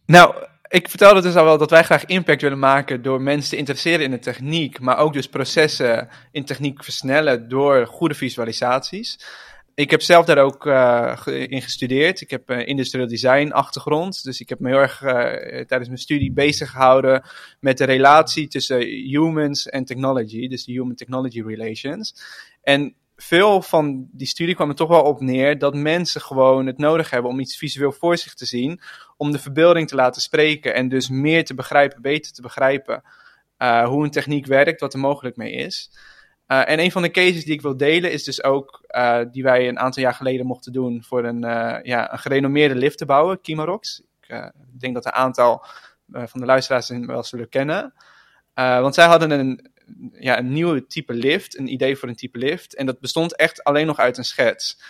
Nou, 0.07 0.35
ik 0.69 0.89
vertelde 0.89 1.21
dus 1.21 1.37
al 1.37 1.45
wel 1.45 1.59
dat 1.59 1.71
wij 1.71 1.83
graag 1.83 2.05
impact 2.05 2.43
willen 2.43 2.59
maken 2.59 3.03
door 3.03 3.21
mensen 3.21 3.51
te 3.51 3.57
interesseren 3.57 4.05
in 4.05 4.11
de 4.11 4.19
techniek, 4.19 4.81
maar 4.81 4.99
ook 4.99 5.13
dus 5.13 5.29
processen 5.29 6.09
in 6.33 6.45
techniek 6.45 6.85
versnellen 6.85 7.49
door 7.49 7.87
goede 7.87 8.15
visualisaties 8.15 9.19
ik 9.75 9.91
heb 9.91 10.03
zelf 10.03 10.25
daar 10.25 10.39
ook 10.39 10.67
uh, 10.67 11.17
in 11.27 11.63
gestudeerd. 11.63 12.21
Ik 12.21 12.31
heb 12.31 12.51
uh, 12.51 12.67
industrial 12.67 13.07
design 13.09 13.51
achtergrond. 13.51 14.25
Dus 14.25 14.41
ik 14.41 14.49
heb 14.49 14.61
me 14.61 14.69
heel 14.69 14.79
erg 14.79 15.03
uh, 15.03 15.13
tijdens 15.65 15.89
mijn 15.89 15.99
studie 15.99 16.33
bezig 16.33 16.71
gehouden 16.71 17.23
met 17.61 17.79
de 17.79 17.85
relatie 17.85 18.49
tussen 18.49 18.81
humans 18.87 19.69
en 19.69 19.85
technology. 19.85 20.49
Dus 20.49 20.65
de 20.65 20.73
human 20.73 20.95
technology 20.95 21.43
relations. 21.43 22.15
En 22.63 22.95
veel 23.17 23.63
van 23.63 24.09
die 24.13 24.27
studie 24.27 24.55
kwam 24.55 24.69
er 24.69 24.75
toch 24.75 24.89
wel 24.89 25.03
op 25.03 25.21
neer 25.21 25.59
dat 25.59 25.75
mensen 25.75 26.21
gewoon 26.21 26.67
het 26.67 26.79
nodig 26.79 27.11
hebben 27.11 27.31
om 27.31 27.41
iets 27.41 27.57
visueel 27.57 27.93
voor 27.93 28.17
zich 28.17 28.35
te 28.35 28.47
zien. 28.47 28.81
Om 29.17 29.33
de 29.33 29.39
verbeelding 29.39 29.89
te 29.89 29.95
laten 29.95 30.23
spreken 30.23 30.75
en 30.75 30.89
dus 30.89 31.09
meer 31.09 31.45
te 31.45 31.55
begrijpen, 31.55 32.03
beter 32.03 32.33
te 32.33 32.43
begrijpen 32.43 33.03
hoe 33.85 34.05
een 34.05 34.11
techniek 34.11 34.47
werkt, 34.47 34.81
wat 34.81 34.93
er 34.93 35.01
mogelijk 35.01 35.37
mee 35.37 35.53
is. 35.53 35.91
Uh, 36.49 36.71
en 36.71 36.79
een 36.79 36.93
van 36.93 37.03
de 37.03 37.11
cases 37.11 37.45
die 37.45 37.55
ik 37.55 37.63
wil 37.63 37.77
delen 37.77 38.13
is 38.13 38.25
dus 38.25 38.43
ook 38.43 38.85
uh, 38.89 39.21
die 39.31 39.43
wij 39.43 39.69
een 39.69 39.79
aantal 39.79 40.03
jaar 40.03 40.15
geleden 40.15 40.47
mochten 40.47 40.73
doen 40.73 41.05
voor 41.05 41.25
een, 41.25 41.45
uh, 41.45 41.77
ja, 41.83 42.13
een 42.13 42.19
gerenommeerde 42.19 42.75
lift 42.75 42.99
te 42.99 43.07
bouwen, 43.07 43.41
Kimarox. 43.41 44.03
Ik 44.21 44.81
denk 44.81 44.95
dat 44.95 45.05
een 45.05 45.13
aantal 45.13 45.67
van 46.09 46.41
de 46.41 46.47
luisteraars 46.47 46.89
hem 46.89 47.07
wel 47.07 47.23
zullen 47.23 47.49
kennen. 47.49 47.95
want 48.55 48.95
zij 48.95 49.07
hadden 49.07 49.31
een, 49.31 49.71
ja, 50.13 50.39
een 50.39 50.53
nieuwe 50.53 50.87
type 50.87 51.15
lift, 51.15 51.59
een 51.59 51.73
idee 51.73 51.97
voor 51.97 52.09
een 52.09 52.15
type 52.17 52.39
lift. 52.39 52.75
En 52.75 52.87
dat 52.87 53.01
bestond 53.01 53.37
echt 53.37 53.65
alleen 53.65 53.87
nog 53.87 53.99
uit 53.99 54.19
een 54.19 54.25
schets. 54.25 54.83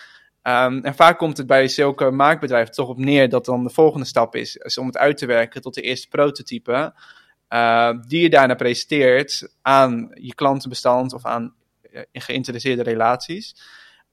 Um, 0.42 0.80
en 0.84 0.94
vaak 0.94 1.18
komt 1.18 1.36
het 1.36 1.46
bij 1.46 1.68
zulke 1.68 2.10
maakbedrijven 2.10 2.74
toch 2.74 2.88
op 2.88 2.98
neer 2.98 3.28
dat 3.28 3.44
dan 3.44 3.62
de 3.62 3.70
volgende 3.70 4.06
stap 4.06 4.34
is, 4.36 4.56
is 4.56 4.78
om 4.78 4.86
het 4.86 4.98
uit 4.98 5.16
te 5.16 5.26
werken 5.26 5.60
tot 5.60 5.74
de 5.74 5.80
eerste 5.80 6.08
prototype. 6.08 6.94
Uh, 7.48 7.90
die 8.06 8.22
je 8.22 8.30
daarna 8.30 8.54
presenteert 8.54 9.56
aan 9.62 10.10
je 10.14 10.34
klantenbestand 10.34 11.12
of 11.12 11.24
aan 11.24 11.54
uh, 11.92 12.00
geïnteresseerde 12.12 12.82
relaties. 12.82 13.56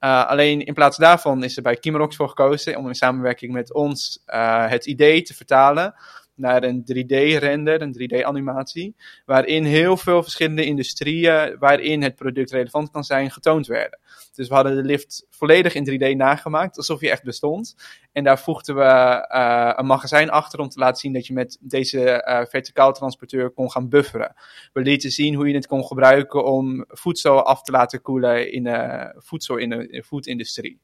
Uh, 0.00 0.26
alleen 0.26 0.64
in 0.64 0.74
plaats 0.74 0.96
daarvan 0.96 1.44
is 1.44 1.56
er 1.56 1.62
bij 1.62 1.76
Kimerox 1.76 2.16
voor 2.16 2.28
gekozen 2.28 2.76
om 2.76 2.88
in 2.88 2.94
samenwerking 2.94 3.52
met 3.52 3.72
ons 3.72 4.22
het 4.66 4.86
idee 4.86 5.22
te 5.22 5.34
vertalen 5.34 5.94
naar 6.34 6.62
een 6.62 6.84
3D-render, 6.94 7.82
een 7.82 7.96
3D-animatie, 8.00 8.94
waarin 9.24 9.64
heel 9.64 9.96
veel 9.96 10.22
verschillende 10.22 10.64
industrieën 10.64 11.56
waarin 11.58 12.02
het 12.02 12.14
product 12.14 12.50
relevant 12.50 12.90
kan 12.90 13.04
zijn, 13.04 13.30
getoond 13.30 13.66
werden. 13.66 13.98
Dus 14.34 14.48
we 14.48 14.54
hadden 14.54 14.76
de 14.76 14.82
lift 14.82 15.26
volledig 15.30 15.74
in 15.74 15.90
3D 15.90 16.16
nagemaakt, 16.16 16.76
alsof 16.76 17.00
hij 17.00 17.10
echt 17.10 17.22
bestond. 17.22 17.76
En 18.12 18.24
daar 18.24 18.38
voegden 18.38 18.74
we 18.74 19.28
uh, 19.34 19.72
een 19.76 19.86
magazijn 19.86 20.30
achter 20.30 20.60
om 20.60 20.68
te 20.68 20.78
laten 20.78 21.00
zien 21.00 21.12
dat 21.12 21.26
je 21.26 21.32
met 21.32 21.58
deze 21.60 22.24
uh, 22.28 22.44
verticaal 22.44 22.92
transporteur 22.92 23.50
kon 23.50 23.70
gaan 23.70 23.88
bufferen. 23.88 24.34
We 24.72 24.80
lieten 24.80 25.10
zien 25.10 25.34
hoe 25.34 25.48
je 25.48 25.54
het 25.54 25.66
kon 25.66 25.84
gebruiken 25.84 26.44
om 26.44 26.84
voedsel 26.88 27.42
af 27.42 27.62
te 27.62 27.72
laten 27.72 28.00
koelen 28.00 28.52
in 28.52 28.66
uh, 28.66 29.04
voedsel 29.16 29.56
in 29.56 29.70
de, 29.70 30.04
in 30.20 30.38
de. 30.38 30.80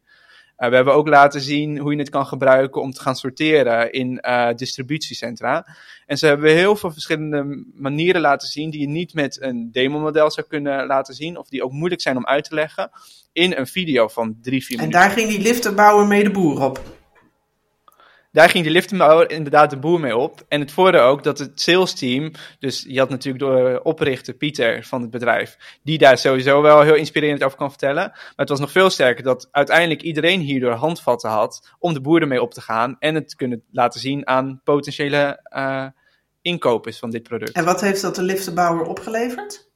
Uh, 0.59 0.69
we 0.69 0.75
hebben 0.75 0.95
ook 0.95 1.09
laten 1.09 1.41
zien 1.41 1.79
hoe 1.79 1.93
je 1.93 1.99
het 1.99 2.11
kan 2.11 2.27
gebruiken 2.27 2.81
om 2.81 2.93
te 2.93 3.01
gaan 3.01 3.17
sorteren 3.17 3.93
in 3.93 4.25
uh, 4.27 4.49
distributiecentra. 4.55 5.67
En 6.07 6.19
ze 6.19 6.27
hebben 6.27 6.51
heel 6.51 6.77
veel 6.77 6.93
verschillende 6.93 7.65
manieren 7.75 8.21
laten 8.21 8.49
zien 8.49 8.71
die 8.71 8.81
je 8.81 8.89
niet 8.89 9.15
met 9.15 9.43
een 9.43 9.69
demo-model 9.73 10.31
zou 10.31 10.47
kunnen 10.47 10.87
laten 10.87 11.15
zien, 11.15 11.39
of 11.39 11.49
die 11.49 11.65
ook 11.65 11.73
moeilijk 11.73 12.01
zijn 12.01 12.17
om 12.17 12.27
uit 12.27 12.45
te 12.45 12.55
leggen, 12.55 12.91
in 13.33 13.57
een 13.57 13.67
video 13.67 14.09
van 14.09 14.39
drie, 14.43 14.65
vier 14.65 14.79
minuten. 14.79 15.01
En 15.01 15.07
daar 15.07 15.17
ging 15.17 15.29
die 15.29 15.41
liftenbouwer 15.41 16.07
mee 16.07 16.23
de 16.23 16.31
boer 16.31 16.63
op? 16.63 16.98
Daar 18.39 18.51
ging 18.51 18.65
die 18.65 18.73
liftenbouwer 18.73 19.31
inderdaad 19.31 19.71
de 19.71 19.79
boer 19.79 20.01
mee 20.01 20.17
op. 20.17 20.45
En 20.49 20.61
het 20.61 20.73
voordeel 20.73 21.01
ook 21.01 21.23
dat 21.23 21.39
het 21.39 21.61
sales 21.61 21.95
team, 21.95 22.33
dus 22.59 22.85
je 22.89 22.99
had 22.99 23.09
natuurlijk 23.09 23.45
de 23.45 23.81
oprichter 23.83 24.35
Pieter 24.35 24.85
van 24.85 25.01
het 25.01 25.11
bedrijf, 25.11 25.79
die 25.83 25.99
daar 25.99 26.19
sowieso 26.19 26.63
wel 26.63 26.81
heel 26.81 26.95
inspirerend 26.95 27.45
over 27.45 27.59
kan 27.59 27.69
vertellen. 27.69 28.09
Maar 28.13 28.33
het 28.37 28.49
was 28.49 28.61
nog 28.61 28.71
veel 28.71 28.91
sterker 28.91 29.25
dat 29.25 29.49
uiteindelijk 29.51 30.03
iedereen 30.03 30.41
hierdoor 30.41 30.73
handvatten 30.73 31.31
had 31.31 31.69
om 31.79 31.95
de 31.95 32.01
boer 32.01 32.21
ermee 32.21 32.43
op 32.43 32.55
te 32.55 32.61
gaan 32.61 32.97
en 32.99 33.15
het 33.15 33.29
te 33.29 33.37
kunnen 33.37 33.63
laten 33.71 34.01
zien 34.01 34.27
aan 34.27 34.61
potentiële 34.65 35.41
uh, 35.57 35.87
inkopers 36.43 36.99
van 36.99 37.11
dit 37.11 37.23
product. 37.23 37.53
En 37.53 37.65
wat 37.65 37.81
heeft 37.81 38.03
dat 38.03 38.15
de 38.15 38.23
liftenbouwer 38.23 38.87
opgeleverd? 38.87 39.69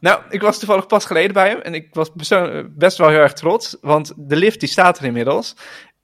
Nou, 0.00 0.22
ik 0.30 0.40
was 0.40 0.58
toevallig 0.58 0.86
pas 0.86 1.04
geleden 1.04 1.32
bij 1.32 1.48
hem 1.48 1.60
en 1.60 1.74
ik 1.74 1.88
was 1.94 2.12
best 2.76 2.98
wel 2.98 3.08
heel 3.08 3.18
erg 3.18 3.32
trots, 3.32 3.76
want 3.80 4.12
de 4.16 4.36
lift 4.36 4.60
die 4.60 4.68
staat 4.68 4.98
er 4.98 5.04
inmiddels. 5.04 5.54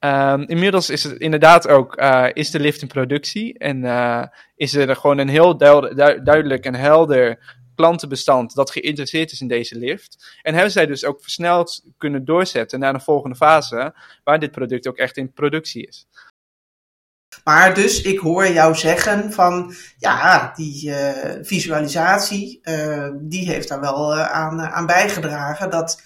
Um, 0.04 0.42
inmiddels 0.42 0.90
is 0.90 1.04
het 1.04 1.18
inderdaad 1.18 1.68
ook 1.68 2.00
uh, 2.00 2.26
is 2.32 2.50
de 2.50 2.60
lift 2.60 2.82
in 2.82 2.88
productie 2.88 3.58
en 3.58 3.82
uh, 3.82 4.24
is 4.56 4.74
er 4.74 4.96
gewoon 4.96 5.18
een 5.18 5.28
heel 5.28 5.56
du 5.56 5.94
duidelijk 6.22 6.64
en 6.64 6.74
helder 6.74 7.38
klantenbestand 7.74 8.54
dat 8.54 8.70
geïnteresseerd 8.70 9.32
is 9.32 9.40
in 9.40 9.48
deze 9.48 9.78
lift. 9.78 10.38
En 10.42 10.54
hebben 10.54 10.72
zij 10.72 10.86
dus 10.86 11.04
ook 11.04 11.22
versneld 11.22 11.84
kunnen 11.98 12.24
doorzetten 12.24 12.78
naar 12.78 12.94
een 12.94 13.00
volgende 13.00 13.36
fase 13.36 13.94
waar 14.24 14.40
dit 14.40 14.50
product 14.50 14.88
ook 14.88 14.96
echt 14.96 15.16
in 15.16 15.32
productie 15.32 15.86
is. 15.86 16.06
Maar 17.44 17.74
dus 17.74 18.02
ik 18.02 18.18
hoor 18.18 18.48
jou 18.48 18.74
zeggen 18.74 19.32
van 19.32 19.74
ja, 19.98 20.52
die 20.54 20.88
uh, 20.88 21.10
visualisatie, 21.42 22.60
die 23.20 23.48
heeft 23.48 23.68
daar 23.68 23.80
wel 23.80 24.14
aan, 24.14 24.60
aan 24.60 24.86
bijgedragen 24.86 25.70
dat 25.70 26.02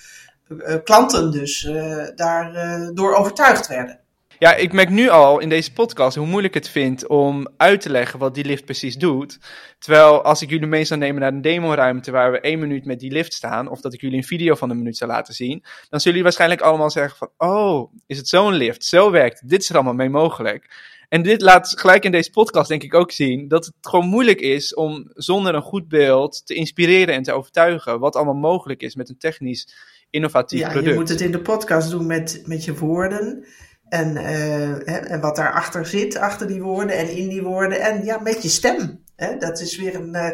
klanten 0.85 1.31
dus 1.31 1.65
uh, 1.65 2.07
daardoor 2.15 3.11
uh, 3.11 3.19
overtuigd 3.21 3.67
werden. 3.67 4.01
Ja, 4.39 4.55
ik 4.55 4.73
merk 4.73 4.91
nu 4.91 5.09
al 5.09 5.39
in 5.39 5.49
deze 5.49 5.73
podcast 5.73 6.17
hoe 6.17 6.27
moeilijk 6.27 6.55
het 6.55 6.69
vind 6.69 7.07
om 7.07 7.49
uit 7.57 7.81
te 7.81 7.91
leggen 7.91 8.19
wat 8.19 8.35
die 8.35 8.45
lift 8.45 8.65
precies 8.65 8.97
doet. 8.97 9.39
Terwijl 9.79 10.23
als 10.23 10.43
ik 10.43 10.51
jullie 10.51 10.67
mee 10.67 10.85
zou 10.85 11.01
nemen 11.01 11.21
naar 11.21 11.33
een 11.33 11.43
demoruimte 11.43 12.11
waar 12.11 12.33
we 12.33 12.41
één 12.41 12.59
minuut 12.59 12.85
met 12.85 13.01
die 13.01 13.13
lift 13.13 13.33
staan, 13.33 13.69
of 13.69 13.81
dat 13.81 13.95
ik 13.95 14.01
jullie 14.01 14.17
een 14.17 14.25
video 14.25 14.55
van 14.55 14.71
een 14.71 14.77
minuut 14.77 14.97
zou 14.97 15.11
laten 15.11 15.35
zien, 15.35 15.61
dan 15.63 16.01
zullen 16.01 16.03
jullie 16.03 16.23
waarschijnlijk 16.23 16.61
allemaal 16.61 16.91
zeggen 16.91 17.17
van, 17.17 17.49
oh, 17.49 17.93
is 18.07 18.17
het 18.17 18.29
zo'n 18.29 18.53
lift? 18.53 18.85
Zo 18.85 19.11
werkt 19.11 19.49
Dit 19.49 19.63
is 19.63 19.69
er 19.69 19.75
allemaal 19.75 19.95
mee 19.95 20.09
mogelijk. 20.09 20.97
En 21.09 21.23
dit 21.23 21.41
laat 21.41 21.73
gelijk 21.81 22.05
in 22.05 22.13
deze 22.13 22.31
podcast 22.31 22.69
denk 22.69 22.83
ik 22.83 22.95
ook 22.95 23.11
zien 23.13 23.49
dat 23.49 23.65
het 23.65 23.75
gewoon 23.81 24.07
moeilijk 24.07 24.41
is 24.41 24.75
om 24.75 25.11
zonder 25.15 25.55
een 25.55 25.63
goed 25.63 25.89
beeld 25.89 26.47
te 26.47 26.55
inspireren 26.55 27.15
en 27.15 27.23
te 27.23 27.33
overtuigen 27.33 28.01
wat 28.01 28.17
allemaal 28.17 28.35
mogelijk 28.35 28.83
is 28.83 28.95
met 28.95 29.09
een 29.09 29.19
technisch 29.19 29.75
innovatief 30.11 30.61
ja, 30.61 30.69
product. 30.69 30.91
Je 30.91 30.99
moet 30.99 31.09
het 31.09 31.21
in 31.21 31.33
de 31.33 31.41
podcast 31.41 31.91
doen 31.91 32.07
met, 32.07 32.43
met 32.45 32.65
je 32.65 32.75
woorden. 32.75 33.47
En, 33.89 34.17
uh, 34.17 35.11
en 35.11 35.21
wat 35.21 35.37
daarachter 35.37 35.87
zit, 35.87 36.17
achter 36.17 36.47
die 36.47 36.63
woorden 36.63 36.97
en 36.97 37.09
in 37.17 37.29
die 37.29 37.43
woorden. 37.43 37.81
En 37.81 38.05
ja, 38.05 38.19
met 38.19 38.43
je 38.43 38.49
stem. 38.49 39.05
Hè? 39.17 39.37
Dat 39.37 39.61
is 39.61 39.77
weer 39.77 39.95
een, 39.95 40.15
uh, 40.15 40.31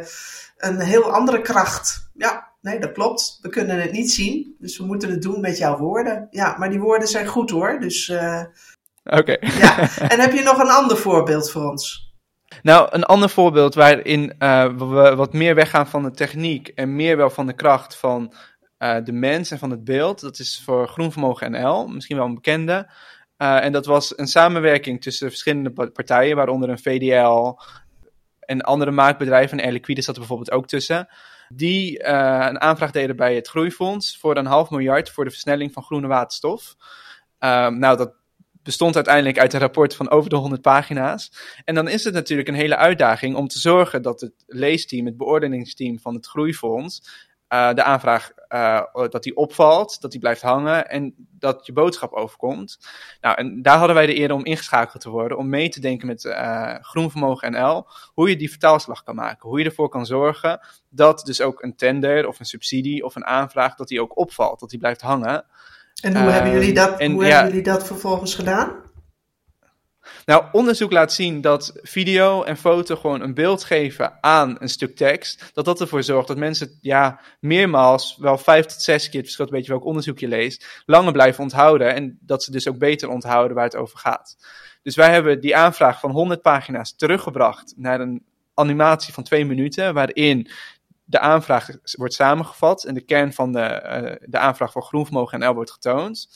een 0.57 0.81
heel 0.81 1.13
andere 1.13 1.41
kracht. 1.41 2.11
Ja, 2.15 2.53
nee, 2.61 2.81
dat 2.81 2.93
klopt. 2.93 3.39
We 3.43 3.49
kunnen 3.49 3.81
het 3.81 3.93
niet 3.93 4.13
zien. 4.13 4.57
Dus 4.59 4.79
we 4.79 4.85
moeten 4.85 5.11
het 5.11 5.23
doen 5.23 5.41
met 5.41 5.59
jouw 5.59 5.79
woorden. 5.79 6.27
Ja, 6.31 6.57
maar 6.59 6.71
die 6.71 6.81
woorden 6.81 7.09
zijn 7.09 7.27
goed 7.27 7.51
hoor. 7.51 7.81
Dus. 7.81 8.09
Uh, 8.09 8.43
Oké. 9.05 9.19
Okay. 9.19 9.39
ja. 9.63 9.79
En 10.09 10.21
heb 10.21 10.33
je 10.33 10.43
nog 10.43 10.59
een 10.59 10.71
ander 10.71 10.97
voorbeeld 10.97 11.51
voor 11.51 11.71
ons? 11.71 12.13
Nou, 12.63 12.89
een 12.91 13.05
ander 13.05 13.29
voorbeeld 13.29 13.75
waarin 13.75 14.35
we 14.39 15.13
wat 15.17 15.33
meer 15.33 15.55
weggaan 15.55 15.87
van 15.87 16.03
de 16.03 16.11
techniek 16.11 16.69
en 16.69 16.97
meer 16.97 17.17
wel 17.17 17.31
van 17.31 17.47
de 17.47 17.55
kracht 17.55 17.97
van 17.97 18.33
uh, 18.85 18.97
de 19.05 19.13
mens 19.13 19.51
en 19.51 19.59
van 19.59 19.71
het 19.71 19.85
beeld. 19.85 20.21
Dat 20.21 20.39
is 20.39 20.63
voor 20.65 20.89
Groenvermogen 20.89 21.51
NL, 21.51 21.87
misschien 21.89 22.17
wel 22.17 22.27
een 22.27 22.35
bekende. 22.35 22.91
Uh, 23.39 23.65
en 23.65 23.73
dat 23.73 23.87
was 23.87 24.19
een 24.19 24.27
samenwerking 24.27 25.03
tussen 25.03 25.29
verschillende 25.29 25.91
partijen, 25.91 26.37
waaronder 26.37 26.69
een 26.69 26.79
VDL 26.79 27.59
en 28.41 28.61
andere 28.61 28.91
maakbedrijven. 28.91 29.59
En 29.59 29.65
Air 29.65 29.73
Liquide 29.73 30.03
zat 30.03 30.15
er 30.15 30.21
bijvoorbeeld 30.21 30.51
ook 30.51 30.67
tussen. 30.67 31.09
Die 31.49 32.03
uh, 32.03 32.47
een 32.49 32.61
aanvraag 32.61 32.91
deden 32.91 33.17
bij 33.17 33.35
het 33.35 33.49
Groeifonds 33.49 34.19
voor 34.19 34.37
een 34.37 34.47
half 34.47 34.71
miljard 34.71 35.11
voor 35.11 35.25
de 35.25 35.31
versnelling 35.31 35.73
van 35.73 35.83
groene 35.83 36.07
waterstof. 36.07 36.77
nou, 37.39 37.97
dat 37.97 38.15
bestond 38.63 38.95
uiteindelijk 38.95 39.39
uit 39.39 39.53
een 39.53 39.61
rapport 39.61 39.95
van 39.95 40.11
over 40.11 40.31
de 40.31 40.37
100 40.37 40.63
pagina's. 40.63 41.33
En 41.65 41.75
dan 41.75 41.89
is 41.89 42.05
het 42.05 42.15
natuurlijk 42.15 42.49
een 42.49 42.55
hele 42.55 42.77
uitdaging 42.77 43.37
om 43.37 43.49
te 43.49 43.59
zorgen 43.59 44.03
dat 44.03 44.21
het 44.21 44.45
leesteam, 44.47 45.07
het 45.07 45.17
beoordelingsteam 45.17 45.99
van 45.99 46.15
het 46.15 46.27
Groeifonds, 46.27 47.03
de 47.49 47.83
aanvraag 47.83 48.33
uh, 48.55 48.83
dat 49.09 49.23
die 49.23 49.37
opvalt, 49.37 50.01
dat 50.01 50.11
die 50.11 50.21
blijft 50.21 50.43
hangen 50.43 50.89
en 50.89 51.15
dat 51.39 51.67
je 51.67 51.73
boodschap 51.73 52.13
overkomt. 52.13 52.79
Nou, 53.21 53.37
en 53.37 53.63
daar 53.63 53.79
hadden 53.79 53.97
wij 53.97 54.07
de 54.07 54.19
eer 54.19 54.33
om 54.33 54.45
ingeschakeld 54.45 55.03
te 55.03 55.11
worden, 55.11 55.39
om 55.39 55.49
mee 55.49 55.69
te 55.69 55.81
denken 55.81 56.07
met 56.07 56.25
uh, 56.25 56.75
Groenvermogen 56.81 57.53
NL, 57.53 57.87
hoe 58.15 58.29
je 58.29 58.37
die 58.37 58.51
vertaalslag 58.51 59.03
kan 59.03 59.15
maken. 59.15 59.49
Hoe 59.49 59.59
je 59.59 59.65
ervoor 59.65 59.89
kan 59.89 60.07
zorgen 60.07 60.61
dat 60.89 61.21
dus 61.25 61.41
ook 61.41 61.63
een 61.63 61.77
tender 61.77 62.29
of 62.29 62.39
een 62.39 62.47
subsidie 62.47 63.05
of 63.05 63.15
een 63.15 63.27
aanvraag, 63.27 63.75
dat 63.75 63.89
die 63.89 64.01
ook 64.01 64.19
opvalt, 64.19 64.61
dat 64.61 64.71
die 64.71 64.79
blijft 64.79 65.01
hangen. 65.01 65.45
En 66.03 66.17
hoe, 66.23 66.31
hebben, 66.31 66.53
jullie 66.53 66.75
dat, 66.75 66.99
en, 67.01 67.13
hoe 67.13 67.25
ja, 67.25 67.31
hebben 67.31 67.49
jullie 67.49 67.73
dat 67.73 67.87
vervolgens 67.87 68.35
gedaan? 68.35 68.84
Nou, 70.25 70.45
onderzoek 70.53 70.93
laat 70.93 71.13
zien 71.13 71.41
dat 71.41 71.73
video 71.83 72.43
en 72.43 72.57
foto 72.57 72.97
gewoon 72.97 73.21
een 73.21 73.35
beeld 73.35 73.65
geven 73.65 74.19
aan 74.21 74.57
een 74.59 74.69
stuk 74.69 74.97
tekst. 74.97 75.51
Dat 75.53 75.65
dat 75.65 75.81
ervoor 75.81 76.03
zorgt 76.03 76.29
dat 76.29 76.37
mensen 76.37 76.79
ja, 76.81 77.21
meermaals, 77.41 78.17
wel 78.21 78.39
vijf 78.39 78.67
tot 78.67 78.83
zes 78.83 79.03
keer, 79.03 79.15
het 79.15 79.25
verschilt 79.25 79.49
een 79.49 79.57
beetje 79.57 79.73
welk 79.73 79.85
onderzoek 79.85 80.19
je 80.19 80.29
leest, 80.29 80.83
langer 80.87 81.13
blijven 81.13 81.43
onthouden. 81.43 81.95
En 81.95 82.19
dat 82.21 82.43
ze 82.43 82.51
dus 82.51 82.69
ook 82.69 82.79
beter 82.79 83.09
onthouden 83.09 83.57
waar 83.57 83.65
het 83.65 83.77
over 83.77 83.99
gaat. 83.99 84.37
Dus 84.83 84.97
wij 84.97 85.13
hebben 85.13 85.41
die 85.41 85.57
aanvraag 85.57 86.01
van 86.01 86.11
100 86.11 86.43
pagina's 86.43 86.97
teruggebracht 86.97 87.75
naar 87.77 88.01
een 88.01 88.25
animatie 88.55 89.13
van 89.13 89.25
twee 89.25 89.45
minuten, 89.45 89.95
waarin 89.95 90.51
de 91.05 91.19
aanvraag 91.19 91.69
wordt 91.97 92.15
samengevat 92.15 92.85
en 92.85 92.95
de 92.95 93.01
kern 93.01 93.33
van 93.33 93.53
de, 93.53 93.83
uh, 94.21 94.29
de 94.31 94.39
aanvraag 94.39 94.73
van 94.73 94.83
Groenvermogen 94.83 95.39
NL 95.39 95.55
wordt 95.55 95.71
getoond. 95.71 96.29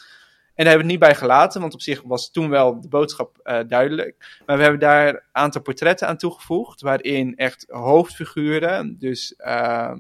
En 0.59 0.65
daar 0.65 0.73
hebben 0.73 0.87
we 0.87 0.93
het 0.93 1.01
niet 1.01 1.11
bij 1.11 1.29
gelaten, 1.29 1.61
want 1.61 1.75
op 1.75 1.81
zich 1.81 2.03
was 2.03 2.31
toen 2.31 2.51
wel 2.51 2.81
de 2.81 2.89
boodschap 2.89 3.41
uh, 3.45 3.59
duidelijk. 3.67 4.41
Maar 4.47 4.57
we 4.57 4.63
hebben 4.63 4.81
daar 4.81 5.09
een 5.09 5.21
aantal 5.33 5.63
portretten 5.63 6.09
aan 6.09 6.17
toegevoegd, 6.17 6.81
waarin 6.81 7.37
echt 7.37 7.65
hoofdfiguren, 7.69 8.99
dus 8.99 9.35
uh, 9.39 9.93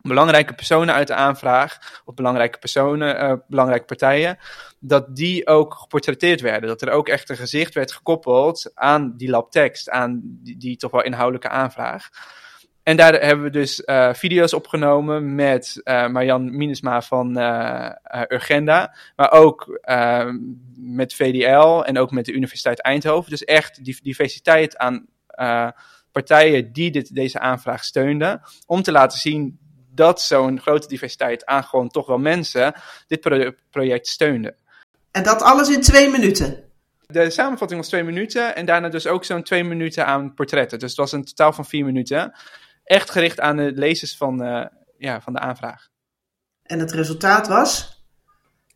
belangrijke 0.00 0.54
personen 0.54 0.94
uit 0.94 1.06
de 1.06 1.14
aanvraag, 1.14 2.02
of 2.04 2.14
belangrijke 2.14 2.58
personen, 2.58 3.22
uh, 3.22 3.32
belangrijke 3.48 3.84
partijen, 3.84 4.38
dat 4.78 5.16
die 5.16 5.46
ook 5.46 5.74
geportretteerd 5.74 6.40
werden. 6.40 6.68
Dat 6.68 6.82
er 6.82 6.90
ook 6.90 7.08
echt 7.08 7.28
een 7.28 7.36
gezicht 7.36 7.74
werd 7.74 7.92
gekoppeld 7.92 8.70
aan 8.74 9.16
die 9.16 9.30
labtekst, 9.30 9.90
aan 9.90 10.20
die, 10.22 10.56
die 10.56 10.76
toch 10.76 10.90
wel 10.90 11.02
inhoudelijke 11.02 11.48
aanvraag. 11.48 12.08
En 12.88 12.96
daar 12.96 13.12
hebben 13.12 13.44
we 13.44 13.50
dus 13.50 13.82
uh, 13.84 14.12
video's 14.14 14.52
opgenomen 14.52 15.34
met 15.34 15.80
uh, 15.84 16.08
Marjan 16.08 16.56
Minnesma 16.56 17.02
van 17.02 17.38
uh, 17.38 17.90
Urgenda, 18.28 18.96
maar 19.16 19.32
ook 19.32 19.80
met 20.76 21.14
VDL 21.14 21.82
en 21.82 21.98
ook 21.98 22.10
met 22.10 22.24
de 22.24 22.32
Universiteit 22.32 22.82
Eindhoven. 22.82 23.30
Dus 23.30 23.44
echt 23.44 23.84
die 23.84 23.98
diversiteit 24.02 24.76
aan 24.76 25.06
partijen 26.12 26.72
die 26.72 26.90
dit, 26.90 27.14
deze 27.14 27.38
aanvraag 27.38 27.84
steunden, 27.84 28.40
om 28.66 28.82
te 28.82 28.92
laten 28.92 29.18
zien 29.18 29.58
dat 29.94 30.20
zo'n 30.20 30.60
grote 30.60 30.88
diversiteit 30.88 31.46
aan 31.46 31.64
gewoon 31.64 31.88
toch 31.88 32.06
wel 32.06 32.18
mensen 32.18 32.74
dit 33.06 33.20
pro 33.20 33.52
project 33.70 34.06
steunde. 34.06 34.56
En 35.10 35.22
dat 35.22 35.42
alles 35.42 35.68
in 35.68 35.80
twee 35.80 36.10
minuten? 36.10 36.64
De 37.06 37.30
samenvatting 37.30 37.80
was 37.80 37.88
twee 37.88 38.04
minuten 38.04 38.56
en 38.56 38.66
daarna 38.66 38.88
dus 38.88 39.06
ook 39.06 39.24
zo'n 39.24 39.42
twee 39.42 39.64
minuten 39.64 40.06
aan 40.06 40.34
portretten. 40.34 40.78
Dus 40.78 40.88
het 40.88 40.98
was 40.98 41.12
een 41.12 41.24
totaal 41.24 41.52
van 41.52 41.66
vier 41.66 41.84
minuten 41.84 42.32
echt 42.88 43.10
gericht 43.10 43.40
aan 43.40 43.56
de 43.56 43.72
lezers 43.74 44.16
van, 44.16 44.42
uh, 44.42 44.64
ja, 44.98 45.20
van 45.20 45.32
de 45.32 45.38
aanvraag. 45.38 45.88
En 46.62 46.78
het 46.78 46.92
resultaat 46.92 47.48
was? 47.48 47.98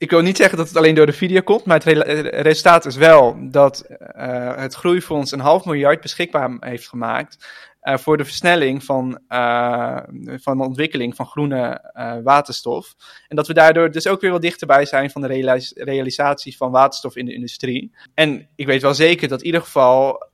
ik 0.02 0.11
wil 0.11 0.21
niet 0.21 0.37
zeggen 0.37 0.59
dat 0.59 0.69
het 0.69 0.76
alleen 0.76 0.95
door 0.95 1.07
de 1.07 1.12
video 1.12 1.40
komt, 1.40 1.64
maar 1.64 1.85
het 1.85 2.04
resultaat 2.35 2.87
is 2.87 2.97
wel 2.97 3.37
dat 3.50 3.85
uh, 3.88 4.57
het 4.57 4.75
Groeifonds 4.75 5.33
een 5.33 5.40
half 5.40 5.64
miljard 5.64 6.00
beschikbaar 6.00 6.57
heeft 6.61 6.88
gemaakt 6.88 7.47
uh, 7.83 7.97
voor 7.97 8.17
de 8.17 8.25
versnelling 8.25 8.85
van, 8.85 9.21
uh, 9.29 9.99
van 10.17 10.59
de 10.59 10.65
ontwikkeling 10.65 11.17
van 11.17 11.27
groene 11.27 11.93
uh, 11.93 12.17
waterstof. 12.23 12.95
En 13.29 13.37
dat 13.37 13.47
we 13.47 13.55
daardoor 13.55 13.91
dus 13.91 14.07
ook 14.07 14.21
weer 14.21 14.31
wat 14.31 14.43
dichterbij 14.43 14.85
zijn 14.85 15.11
van 15.11 15.21
de 15.21 15.27
realis 15.27 15.73
realisatie 15.77 16.57
van 16.57 16.71
waterstof 16.71 17.17
in 17.17 17.25
de 17.25 17.35
industrie. 17.35 17.97
En 18.15 18.49
ik 18.55 18.67
weet 18.67 18.83
wel 18.83 18.95
zeker 18.95 19.29
dat 19.29 19.41
in 19.41 19.47
ieder 19.47 19.61
geval 19.61 20.29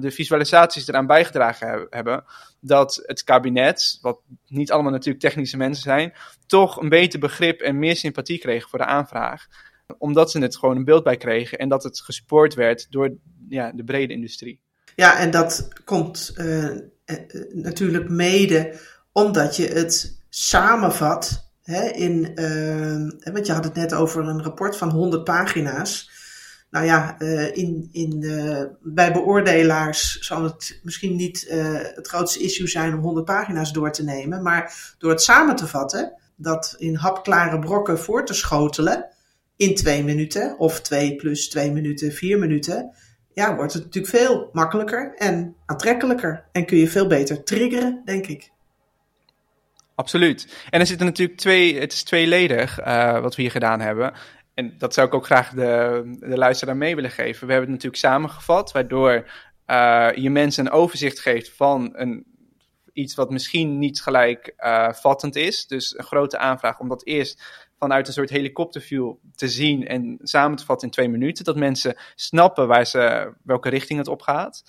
de 0.00 0.10
visualisaties 0.10 0.88
eraan 0.88 1.06
bijgedragen 1.06 1.86
hebben 1.90 2.24
dat 2.60 3.02
het 3.06 3.24
kabinet, 3.24 3.98
wat 4.00 4.20
niet 4.46 4.72
allemaal 4.72 4.92
natuurlijk 4.92 5.24
technische 5.24 5.56
mensen 5.56 5.82
zijn, 5.82 6.12
toch 6.46 6.80
een 6.80 6.88
beter 6.88 7.18
begrip 7.18 7.60
en 7.60 7.78
meer 7.78 7.96
sympathie 7.96 8.38
kreeg 8.38 8.68
voor 8.68 8.78
de 8.78 8.84
aanvraag 8.84 9.46
omdat 9.98 10.30
ze 10.30 10.38
het 10.38 10.56
gewoon 10.56 10.76
een 10.76 10.84
beeld 10.84 11.04
bij 11.04 11.16
kregen 11.16 11.58
en 11.58 11.68
dat 11.68 11.82
het 11.82 12.00
gesupport 12.00 12.54
werd 12.54 12.86
door 12.90 13.16
ja, 13.48 13.72
de 13.72 13.84
brede 13.84 14.12
industrie. 14.12 14.60
Ja, 15.00 15.18
en 15.18 15.30
dat 15.30 15.68
komt 15.84 16.34
uh, 16.36 16.68
natuurlijk 17.52 18.08
mede 18.08 18.78
omdat 19.12 19.56
je 19.56 19.66
het 19.66 20.22
samenvat 20.28 21.50
hè, 21.62 21.82
in, 21.82 22.32
uh, 22.34 23.32
want 23.32 23.46
je 23.46 23.52
had 23.52 23.64
het 23.64 23.74
net 23.74 23.94
over 23.94 24.28
een 24.28 24.42
rapport 24.42 24.76
van 24.76 24.90
100 24.90 25.24
pagina's. 25.24 26.10
Nou 26.70 26.84
ja, 26.86 27.18
in, 27.52 27.88
in, 27.92 28.20
bij 28.82 29.12
beoordelaars 29.12 30.18
zal 30.18 30.42
het 30.42 30.80
misschien 30.82 31.16
niet 31.16 31.46
het 31.94 32.08
grootste 32.08 32.42
issue 32.42 32.68
zijn 32.68 32.94
om 32.94 33.00
100 33.00 33.26
pagina's 33.26 33.72
door 33.72 33.92
te 33.92 34.04
nemen, 34.04 34.42
maar 34.42 34.94
door 34.98 35.10
het 35.10 35.22
samen 35.22 35.56
te 35.56 35.66
vatten, 35.66 36.12
dat 36.36 36.74
in 36.78 36.94
hapklare 36.94 37.58
brokken 37.58 37.98
voor 37.98 38.26
te 38.26 38.34
schotelen 38.34 39.06
in 39.56 39.74
twee 39.74 40.04
minuten 40.04 40.58
of 40.58 40.80
twee 40.80 41.16
plus 41.16 41.48
twee 41.48 41.72
minuten, 41.72 42.12
vier 42.12 42.38
minuten, 42.38 42.94
ja, 43.40 43.56
wordt 43.56 43.72
het 43.72 43.84
natuurlijk 43.84 44.16
veel 44.16 44.50
makkelijker 44.52 45.14
en 45.16 45.56
aantrekkelijker. 45.66 46.44
En 46.52 46.66
kun 46.66 46.78
je 46.78 46.88
veel 46.88 47.06
beter 47.06 47.44
triggeren, 47.44 48.02
denk 48.04 48.26
ik. 48.26 48.50
Absoluut. 49.94 50.66
En 50.70 50.80
er 50.80 50.86
zitten 50.86 51.06
natuurlijk 51.06 51.38
twee, 51.38 51.80
het 51.80 51.92
is 51.92 52.02
tweeledig 52.02 52.80
uh, 52.80 53.20
wat 53.20 53.36
we 53.36 53.42
hier 53.42 53.50
gedaan 53.50 53.80
hebben. 53.80 54.12
En 54.54 54.74
dat 54.78 54.94
zou 54.94 55.06
ik 55.06 55.14
ook 55.14 55.24
graag 55.24 55.50
de, 55.50 56.02
de 56.20 56.36
luisteraar 56.36 56.76
mee 56.76 56.94
willen 56.94 57.10
geven. 57.10 57.46
We 57.46 57.52
hebben 57.52 57.72
het 57.72 57.82
natuurlijk 57.82 58.12
samengevat, 58.12 58.72
waardoor 58.72 59.30
uh, 59.66 60.08
je 60.14 60.30
mensen 60.30 60.66
een 60.66 60.72
overzicht 60.72 61.20
geeft 61.20 61.52
van 61.56 61.90
een, 61.92 62.24
iets 62.92 63.14
wat 63.14 63.30
misschien 63.30 63.78
niet 63.78 64.02
gelijk 64.02 64.54
uh, 64.58 64.92
vattend 64.92 65.36
is. 65.36 65.66
Dus 65.66 65.98
een 65.98 66.04
grote 66.04 66.38
aanvraag 66.38 66.78
om 66.78 66.88
dat 66.88 67.06
eerst 67.06 67.68
vanuit 67.80 68.06
een 68.06 68.12
soort 68.12 68.30
helikopterview 68.30 69.12
te 69.34 69.48
zien 69.48 69.86
en 69.86 70.18
samen 70.22 70.56
te 70.56 70.64
vatten 70.64 70.86
in 70.86 70.92
twee 70.92 71.08
minuten. 71.08 71.44
Dat 71.44 71.56
mensen 71.56 71.96
snappen 72.14 72.66
waar 72.68 72.86
ze, 72.86 73.32
welke 73.42 73.68
richting 73.68 73.98
het 73.98 74.08
op 74.08 74.22
gaat. 74.22 74.62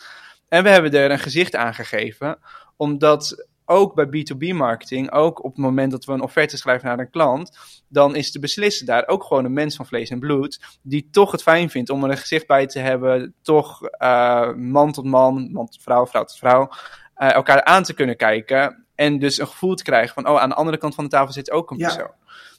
En 0.48 0.64
we 0.64 0.70
hebben 0.70 0.92
er 0.92 1.12
een 1.12 1.20
gezicht 1.20 1.56
aan 1.56 1.74
gegeven, 1.74 2.40
omdat 2.78 3.48
ook 3.66 3.96
bij 3.96 4.06
B2B 4.06 4.56
marketing, 4.56 5.12
ook 5.12 5.44
op 5.44 5.52
het 5.52 5.64
moment 5.64 5.92
dat 5.92 6.06
we 6.06 6.14
een 6.14 6.22
offerte 6.22 6.58
schrijven 6.58 6.88
naar 6.88 7.00
een 7.00 7.10
klant, 7.10 7.58
dan 7.88 8.16
is 8.16 8.32
de 8.32 8.40
beslisser 8.40 8.86
daar 8.86 9.08
ook 9.08 9.24
gewoon 9.24 9.46
een 9.46 9.54
mens 9.54 9.76
van 9.76 9.86
vlees 9.86 10.10
en 10.10 10.20
bloed, 10.20 10.60
die 10.82 11.08
toch 11.12 11.32
het 11.32 11.42
fijn 11.42 11.70
vindt 11.70 11.90
om 11.90 12.04
er 12.04 12.10
een 12.10 12.18
gezicht 12.18 12.48
bij 12.48 12.68
te 12.68 12.80
hebben, 12.80 13.34
toch 13.42 13.82
uh, 14.02 14.54
man 14.54 14.92
tot 14.92 15.06
man, 15.06 15.52
man 15.52 15.66
tot 15.66 15.82
vrouw, 15.82 16.08
vrouw 16.08 16.24
tot 16.24 16.38
vrouw, 16.38 16.70
uh, 17.18 17.34
elkaar 17.34 17.64
aan 17.64 17.84
te 17.84 17.94
kunnen 17.94 18.18
kijken. 18.18 18.86
En 18.96 19.20
dus 19.20 19.40
een 19.40 19.48
gevoel 19.48 19.76
te 19.76 19.84
krijgen 19.84 20.14
van, 20.14 20.28
oh, 20.28 20.40
aan 20.40 20.50
de 20.50 20.56
andere 20.56 20.78
kant 20.78 20.96
van 20.96 21.04
de 21.04 21.10
tafel 21.10 21.34
zit 21.34 21.52
ook 21.52 21.72
een 21.72 21.78
persoon. 21.78 22.12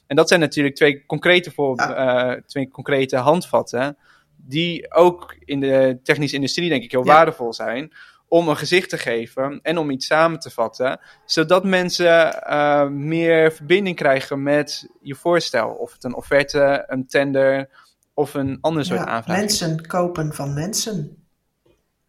En 0.07 0.15
dat 0.15 0.27
zijn 0.27 0.39
natuurlijk 0.39 0.75
twee 0.75 1.05
concrete, 1.05 1.51
voor, 1.51 1.79
uh, 1.79 2.31
twee 2.31 2.69
concrete 2.69 3.17
handvatten, 3.17 3.97
die 4.35 4.93
ook 4.93 5.35
in 5.39 5.59
de 5.59 5.99
technische 6.03 6.35
industrie 6.35 6.69
denk 6.69 6.83
ik 6.83 6.91
heel 6.91 7.03
waardevol 7.03 7.53
zijn 7.53 7.93
om 8.27 8.47
een 8.47 8.57
gezicht 8.57 8.89
te 8.89 8.97
geven 8.97 9.59
en 9.61 9.77
om 9.77 9.89
iets 9.89 10.05
samen 10.05 10.39
te 10.39 10.49
vatten, 10.49 10.99
zodat 11.25 11.63
mensen 11.63 12.43
uh, 12.49 12.87
meer 12.87 13.51
verbinding 13.51 13.95
krijgen 13.95 14.43
met 14.43 14.89
je 15.01 15.15
voorstel. 15.15 15.69
Of 15.69 15.93
het 15.93 16.03
een 16.03 16.15
offerte, 16.15 16.83
een 16.87 17.07
tender 17.07 17.69
of 18.13 18.33
een 18.33 18.57
ander 18.61 18.85
soort 18.85 18.99
ja, 18.99 19.05
aanvraag. 19.05 19.37
Mensen 19.37 19.87
kopen 19.87 20.33
van 20.33 20.53
mensen. 20.53 21.22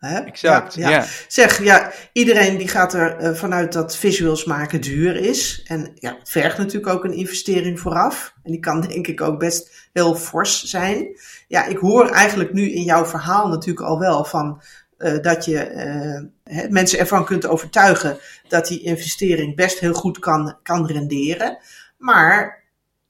Hè? 0.04 0.18
Exact, 0.18 0.74
ja, 0.74 0.88
ja. 0.88 1.04
Zeg, 1.28 1.62
ja, 1.62 1.92
iedereen 2.12 2.56
die 2.56 2.68
gaat 2.68 2.94
er 2.94 3.22
uh, 3.22 3.34
vanuit 3.34 3.72
dat 3.72 3.96
visuals 3.96 4.44
maken 4.44 4.80
duur 4.80 5.16
is. 5.16 5.64
En 5.66 5.90
ja, 5.94 6.16
het 6.18 6.30
vergt 6.30 6.58
natuurlijk 6.58 6.92
ook 6.92 7.04
een 7.04 7.12
investering 7.12 7.80
vooraf. 7.80 8.34
En 8.42 8.50
die 8.50 8.60
kan 8.60 8.80
denk 8.80 9.06
ik 9.06 9.20
ook 9.20 9.38
best 9.38 9.88
heel 9.92 10.14
fors 10.14 10.62
zijn. 10.62 11.06
Ja, 11.48 11.64
ik 11.64 11.78
hoor 11.78 12.08
eigenlijk 12.08 12.52
nu 12.52 12.70
in 12.70 12.82
jouw 12.82 13.06
verhaal 13.06 13.48
natuurlijk 13.48 13.86
al 13.86 13.98
wel 13.98 14.24
van... 14.24 14.62
Uh, 14.98 15.22
dat 15.22 15.44
je 15.44 15.70
uh, 16.44 16.68
mensen 16.70 16.98
ervan 16.98 17.24
kunt 17.24 17.46
overtuigen 17.46 18.18
dat 18.48 18.66
die 18.66 18.82
investering 18.82 19.56
best 19.56 19.78
heel 19.78 19.92
goed 19.92 20.18
kan, 20.18 20.56
kan 20.62 20.86
renderen. 20.86 21.58
Maar 21.98 22.64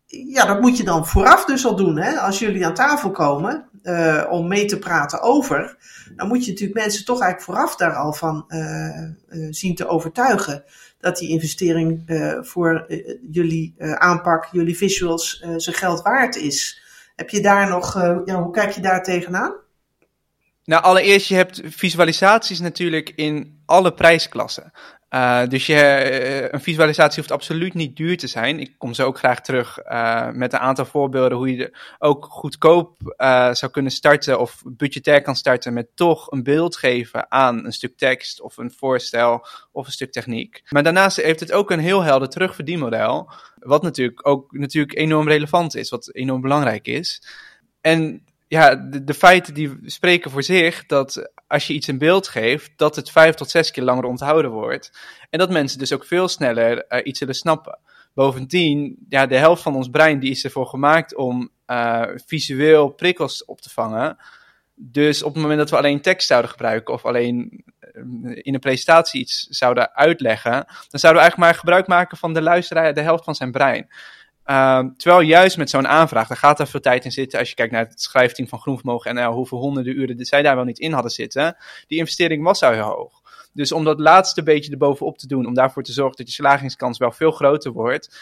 ja, 0.06 0.46
dat 0.46 0.60
moet 0.60 0.76
je 0.76 0.84
dan 0.84 1.06
vooraf 1.06 1.44
dus 1.44 1.66
al 1.66 1.76
doen. 1.76 1.98
Hè? 1.98 2.18
Als 2.18 2.38
jullie 2.38 2.66
aan 2.66 2.74
tafel 2.74 3.10
komen 3.10 3.68
uh, 3.84 4.24
om 4.30 4.48
mee 4.48 4.64
te 4.64 4.78
praten 4.78 5.20
over, 5.20 5.76
dan 6.16 6.28
moet 6.28 6.44
je 6.44 6.50
natuurlijk 6.50 6.78
mensen 6.78 7.04
toch 7.04 7.20
eigenlijk 7.20 7.50
vooraf 7.50 7.76
daar 7.76 7.94
al 7.94 8.12
van 8.12 8.44
uh, 8.48 8.58
uh, 9.28 9.46
zien 9.50 9.74
te 9.74 9.86
overtuigen. 9.86 10.64
Dat 11.00 11.16
die 11.16 11.28
investering 11.28 12.02
voor 12.40 12.86
jullie 13.30 13.74
aanpak, 13.78 14.48
jullie 14.52 14.76
visuals, 14.76 15.44
zijn 15.56 15.76
geld 15.76 16.02
waard 16.02 16.36
is. 16.36 16.82
Heb 17.16 17.30
je 17.30 17.40
daar 17.40 17.68
nog, 17.68 17.94
ja, 18.24 18.42
hoe 18.42 18.52
kijk 18.52 18.70
je 18.70 18.80
daar 18.80 19.02
tegenaan? 19.02 19.54
Nou, 20.64 20.82
allereerst, 20.82 21.26
je 21.26 21.34
hebt 21.34 21.60
visualisaties 21.64 22.60
natuurlijk 22.60 23.12
in 23.16 23.62
alle 23.66 23.94
prijsklassen. 23.94 24.72
Uh, 25.14 25.46
dus 25.46 25.66
je, 25.66 25.74
uh, 25.74 26.48
een 26.50 26.60
visualisatie 26.60 27.18
hoeft 27.18 27.30
absoluut 27.30 27.74
niet 27.74 27.96
duur 27.96 28.18
te 28.18 28.26
zijn. 28.26 28.60
Ik 28.60 28.74
kom 28.78 28.94
zo 28.94 29.06
ook 29.06 29.18
graag 29.18 29.40
terug 29.40 29.78
uh, 29.84 30.30
met 30.30 30.52
een 30.52 30.58
aantal 30.58 30.84
voorbeelden 30.84 31.38
hoe 31.38 31.56
je 31.56 31.76
ook 31.98 32.24
goedkoop 32.24 33.14
zou 33.52 33.68
kunnen 33.70 33.92
starten 33.92 34.40
of 34.40 34.62
budgetair 34.66 35.22
kan 35.22 35.36
starten 35.36 35.72
met 35.72 35.88
toch 35.94 36.30
een 36.30 36.42
beeld 36.42 36.76
geven 36.76 37.30
aan 37.30 37.64
een 37.64 37.72
stuk 37.72 37.96
tekst 37.96 38.40
of 38.40 38.56
een 38.56 38.70
voorstel 38.70 39.46
of 39.72 39.86
een 39.86 39.92
stuk 39.92 40.12
techniek. 40.12 40.62
Maar 40.68 40.82
daarnaast 40.82 41.16
heeft 41.16 41.40
het 41.40 41.52
ook 41.52 41.70
een 41.70 41.78
heel 41.78 42.02
helder 42.02 42.28
terugverdienmodel, 42.28 43.30
wat 43.58 43.82
natuurlijk 43.82 44.28
ook 44.28 44.52
natuurlijk 44.52 44.98
enorm 44.98 45.28
relevant 45.28 45.76
is, 45.76 45.90
wat 45.90 46.14
enorm 46.14 46.40
belangrijk 46.40 46.86
is. 46.86 47.22
En 47.80 48.24
ja, 48.48 48.74
de, 49.04 49.14
feiten 49.14 49.54
die 49.54 49.78
spreken 49.84 50.30
voor 50.30 50.42
zich 50.42 50.86
dat 50.86 51.30
als 51.46 51.66
je 51.66 51.72
iets 51.72 51.88
in 51.88 51.98
beeld 51.98 52.28
geeft, 52.28 52.72
dat 52.76 52.96
het 52.96 53.10
vijf 53.10 53.34
tot 53.34 53.50
zes 53.50 53.70
keer 53.70 53.84
langer 53.84 54.04
onthouden 54.04 54.50
wordt. 54.50 54.98
En 55.30 55.38
dat 55.38 55.50
mensen 55.50 55.78
dus 55.78 55.92
ook 55.92 56.04
veel 56.04 56.28
sneller 56.28 56.84
uh, 56.88 56.98
iets 57.02 57.18
zullen 57.18 57.34
snappen. 57.34 57.78
Bovendien, 58.14 59.06
ja, 59.08 59.26
de 59.26 59.36
helft 59.36 59.62
van 59.62 59.76
ons 59.76 59.88
brein 59.88 60.18
die 60.18 60.30
is 60.30 60.44
ervoor 60.44 60.66
gemaakt 60.66 61.14
om 61.14 61.50
uh, 61.66 62.02
visueel 62.26 62.88
prikkels 62.88 63.44
op 63.44 63.60
te 63.60 63.70
vangen. 63.70 64.16
Dus 64.74 65.22
op 65.22 65.32
het 65.32 65.42
moment 65.42 65.60
dat 65.60 65.70
we 65.70 65.76
alleen 65.76 66.00
tekst 66.00 66.26
zouden 66.26 66.50
gebruiken 66.50 66.94
of 66.94 67.04
alleen 67.04 67.64
eh, 67.78 68.02
in 68.34 68.54
een 68.54 68.60
presentatie 68.60 69.20
iets 69.20 69.46
zouden 69.50 69.94
uitleggen, 69.94 70.52
dan 70.52 71.00
zouden 71.00 71.22
we 71.22 71.28
eigenlijk 71.28 71.36
maar 71.36 71.54
gebruik 71.54 71.86
maken 71.86 72.16
van 72.16 72.34
de 72.34 72.42
luisteraar 72.42 72.94
de 72.94 73.00
helft 73.00 73.24
van 73.24 73.34
zijn 73.34 73.52
brein. 73.52 73.88
Uh, 74.46 74.78
terwijl 74.96 75.20
juist 75.20 75.56
met 75.56 75.70
zo'n 75.70 75.88
aanvraag, 75.88 76.28
daar 76.28 76.36
gaat 76.36 76.60
er 76.60 76.66
veel 76.66 76.80
tijd 76.80 77.04
in 77.04 77.12
zitten. 77.12 77.38
Als 77.38 77.48
je 77.48 77.54
kijkt 77.54 77.72
naar 77.72 77.86
het 77.86 78.00
schrijfteam 78.00 78.48
van 78.48 78.60
Groenvermogen 78.60 79.10
en 79.10 79.16
uh, 79.16 79.28
hoeveel 79.28 79.58
honderden 79.58 79.98
uren 79.98 80.24
zij 80.24 80.42
daar 80.42 80.56
wel 80.56 80.64
niet 80.64 80.78
in 80.78 80.92
hadden 80.92 81.10
zitten. 81.10 81.56
Die 81.86 81.98
investering 81.98 82.42
was 82.42 82.62
al 82.62 82.72
heel 82.72 82.82
hoog. 82.82 83.22
Dus 83.52 83.72
om 83.72 83.84
dat 83.84 84.00
laatste 84.00 84.42
beetje 84.42 84.72
erbovenop 84.72 85.18
te 85.18 85.26
doen, 85.26 85.46
om 85.46 85.54
daarvoor 85.54 85.82
te 85.82 85.92
zorgen 85.92 86.16
dat 86.16 86.26
je 86.26 86.32
slagingskans 86.32 86.98
wel 86.98 87.12
veel 87.12 87.30
groter 87.30 87.72
wordt. 87.72 88.18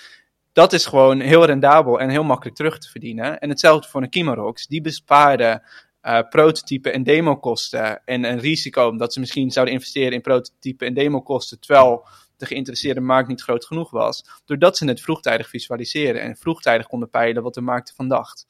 Dat 0.52 0.72
is 0.72 0.87
gewoon 0.87 1.20
heel 1.20 1.44
rendabel 1.44 2.00
en 2.00 2.08
heel 2.08 2.24
makkelijk 2.24 2.56
terug 2.56 2.78
te 2.78 2.88
verdienen. 2.88 3.38
En 3.38 3.48
hetzelfde 3.48 3.88
voor 3.88 4.02
een 4.02 4.11
Kimarox. 4.11 4.66
Die 4.66 4.80
bespaarden 4.80 5.62
uh, 6.02 6.18
prototype 6.28 6.90
en 6.90 7.02
demokosten 7.02 8.04
en 8.04 8.24
een 8.24 8.38
risico 8.38 8.96
dat 8.96 9.12
ze 9.12 9.20
misschien 9.20 9.50
zouden 9.50 9.74
investeren 9.74 10.12
in 10.12 10.20
prototype 10.20 10.85
en 10.85 10.94
demokosten, 10.94 11.61
terwijl 11.61 12.06
de 12.42 12.48
geïnteresseerde 12.48 13.00
markt 13.00 13.28
niet 13.28 13.42
groot 13.42 13.66
genoeg 13.66 13.90
was. 13.90 14.24
Doordat 14.44 14.76
ze 14.76 14.88
het 14.88 15.00
vroegtijdig 15.00 15.48
visualiseren 15.48 16.22
en 16.22 16.37
vroegtijdig 16.37 16.87
konden 16.87 17.11
peilen 17.11 17.42
wat 17.42 17.55
de 17.55 17.61
markt 17.61 17.88
ervan 17.88 18.09
dacht. 18.09 18.46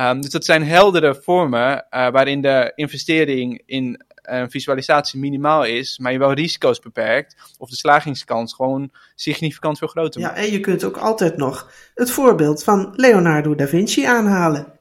Um, 0.00 0.20
dus 0.20 0.30
dat 0.30 0.44
zijn 0.44 0.64
heldere 0.64 1.14
vormen 1.14 1.86
uh, 1.90 2.10
waarin 2.10 2.40
de 2.40 2.72
investering 2.74 3.62
in 3.66 4.04
een 4.22 4.50
visualisatie 4.50 5.20
minimaal 5.20 5.64
is, 5.64 5.98
maar 5.98 6.12
je 6.12 6.18
wel 6.18 6.32
risico's 6.32 6.78
beperkt, 6.78 7.36
of 7.58 7.70
de 7.70 7.76
slagingskans 7.76 8.54
gewoon 8.54 8.90
significant 9.14 9.78
veel 9.78 9.88
groter 9.88 10.20
Ja, 10.20 10.34
en 10.34 10.50
je 10.50 10.60
kunt 10.60 10.84
ook 10.84 10.96
altijd 10.96 11.36
nog 11.36 11.70
het 11.94 12.10
voorbeeld 12.10 12.64
van 12.64 12.92
Leonardo 12.92 13.54
da 13.54 13.66
Vinci 13.66 14.04
aanhalen. 14.04 14.75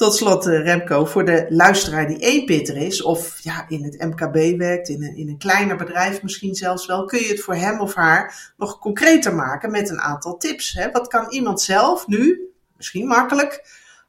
Tot 0.00 0.14
slot, 0.14 0.46
uh, 0.46 0.62
Remco, 0.64 1.04
voor 1.04 1.24
de 1.24 1.46
luisteraar 1.48 2.06
die 2.06 2.18
eenpitter 2.18 2.76
is, 2.76 3.02
of 3.02 3.40
ja, 3.42 3.64
in 3.68 3.84
het 3.84 3.98
MKB 3.98 4.58
werkt, 4.58 4.88
in 4.88 5.02
een, 5.02 5.16
in 5.16 5.28
een 5.28 5.38
kleiner 5.38 5.76
bedrijf 5.76 6.22
misschien 6.22 6.54
zelfs 6.54 6.86
wel, 6.86 7.04
kun 7.04 7.18
je 7.18 7.28
het 7.28 7.40
voor 7.40 7.54
hem 7.54 7.80
of 7.80 7.94
haar 7.94 8.52
nog 8.56 8.78
concreter 8.78 9.34
maken 9.34 9.70
met 9.70 9.90
een 9.90 10.00
aantal 10.00 10.36
tips. 10.36 10.72
Hè? 10.72 10.90
Wat 10.90 11.08
kan 11.08 11.26
iemand 11.30 11.60
zelf 11.60 12.06
nu, 12.06 12.50
misschien 12.76 13.06
makkelijk, 13.06 13.64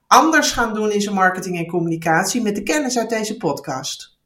anders 0.08 0.52
gaan 0.52 0.74
doen 0.74 0.92
in 0.92 1.02
zijn 1.02 1.16
marketing 1.16 1.58
en 1.58 1.68
communicatie 1.68 2.42
met 2.42 2.56
de 2.56 2.64
kennis 2.64 2.98
uit 2.98 3.10
deze 3.10 3.38
podcast? 3.38 4.18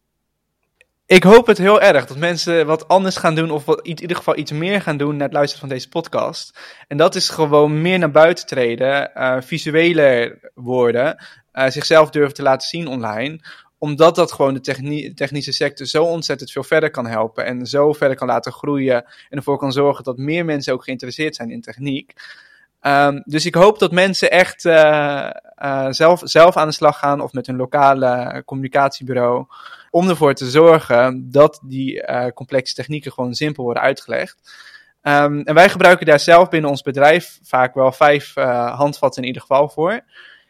Ik 1.05 1.23
hoop 1.23 1.47
het 1.47 1.57
heel 1.57 1.81
erg 1.81 2.05
dat 2.05 2.17
mensen 2.17 2.65
wat 2.65 2.87
anders 2.87 3.15
gaan 3.15 3.35
doen, 3.35 3.51
of 3.51 3.65
wat, 3.65 3.81
in 3.81 4.01
ieder 4.01 4.17
geval 4.17 4.37
iets 4.37 4.51
meer 4.51 4.81
gaan 4.81 4.97
doen 4.97 5.15
naar 5.15 5.27
het 5.27 5.33
luisteren 5.33 5.67
van 5.67 5.75
deze 5.75 5.89
podcast. 5.89 6.59
En 6.87 6.97
dat 6.97 7.15
is 7.15 7.29
gewoon 7.29 7.81
meer 7.81 7.99
naar 7.99 8.11
buiten 8.11 8.45
treden, 8.45 9.11
uh, 9.15 9.37
visueler 9.41 10.39
worden, 10.53 11.17
uh, 11.55 11.67
zichzelf 11.67 12.09
durven 12.09 12.33
te 12.33 12.43
laten 12.43 12.67
zien 12.67 12.87
online 12.87 13.39
omdat 13.77 14.15
dat 14.15 14.31
gewoon 14.31 14.53
de 14.53 15.13
technische 15.15 15.51
sector 15.51 15.85
zo 15.85 16.03
ontzettend 16.03 16.51
veel 16.51 16.63
verder 16.63 16.91
kan 16.91 17.07
helpen 17.07 17.45
en 17.45 17.65
zo 17.65 17.93
verder 17.93 18.17
kan 18.17 18.27
laten 18.27 18.51
groeien 18.51 19.05
en 19.29 19.37
ervoor 19.37 19.57
kan 19.57 19.71
zorgen 19.71 20.03
dat 20.03 20.17
meer 20.17 20.45
mensen 20.45 20.73
ook 20.73 20.83
geïnteresseerd 20.83 21.35
zijn 21.35 21.51
in 21.51 21.61
techniek. 21.61 22.13
Um, 22.81 23.21
dus 23.25 23.45
ik 23.45 23.55
hoop 23.55 23.79
dat 23.79 23.91
mensen 23.91 24.31
echt 24.31 24.65
uh, 24.65 25.29
uh, 25.63 25.87
zelf, 25.89 26.21
zelf 26.23 26.57
aan 26.57 26.67
de 26.67 26.73
slag 26.73 26.99
gaan 26.99 27.21
of 27.21 27.33
met 27.33 27.47
hun 27.47 27.55
lokale 27.55 28.41
communicatiebureau. 28.45 29.45
Om 29.89 30.09
ervoor 30.09 30.33
te 30.33 30.49
zorgen 30.49 31.31
dat 31.31 31.59
die 31.63 32.03
complexe 32.33 32.73
technieken 32.73 33.11
gewoon 33.11 33.33
simpel 33.33 33.63
worden 33.63 33.83
uitgelegd. 33.83 34.37
Um, 35.01 35.41
en 35.41 35.53
wij 35.53 35.69
gebruiken 35.69 36.05
daar 36.05 36.19
zelf 36.19 36.49
binnen 36.49 36.69
ons 36.69 36.81
bedrijf 36.81 37.39
vaak 37.43 37.73
wel 37.73 37.91
vijf 37.91 38.33
handvatten 38.73 39.21
in 39.21 39.27
ieder 39.27 39.41
geval 39.41 39.69
voor. 39.69 40.01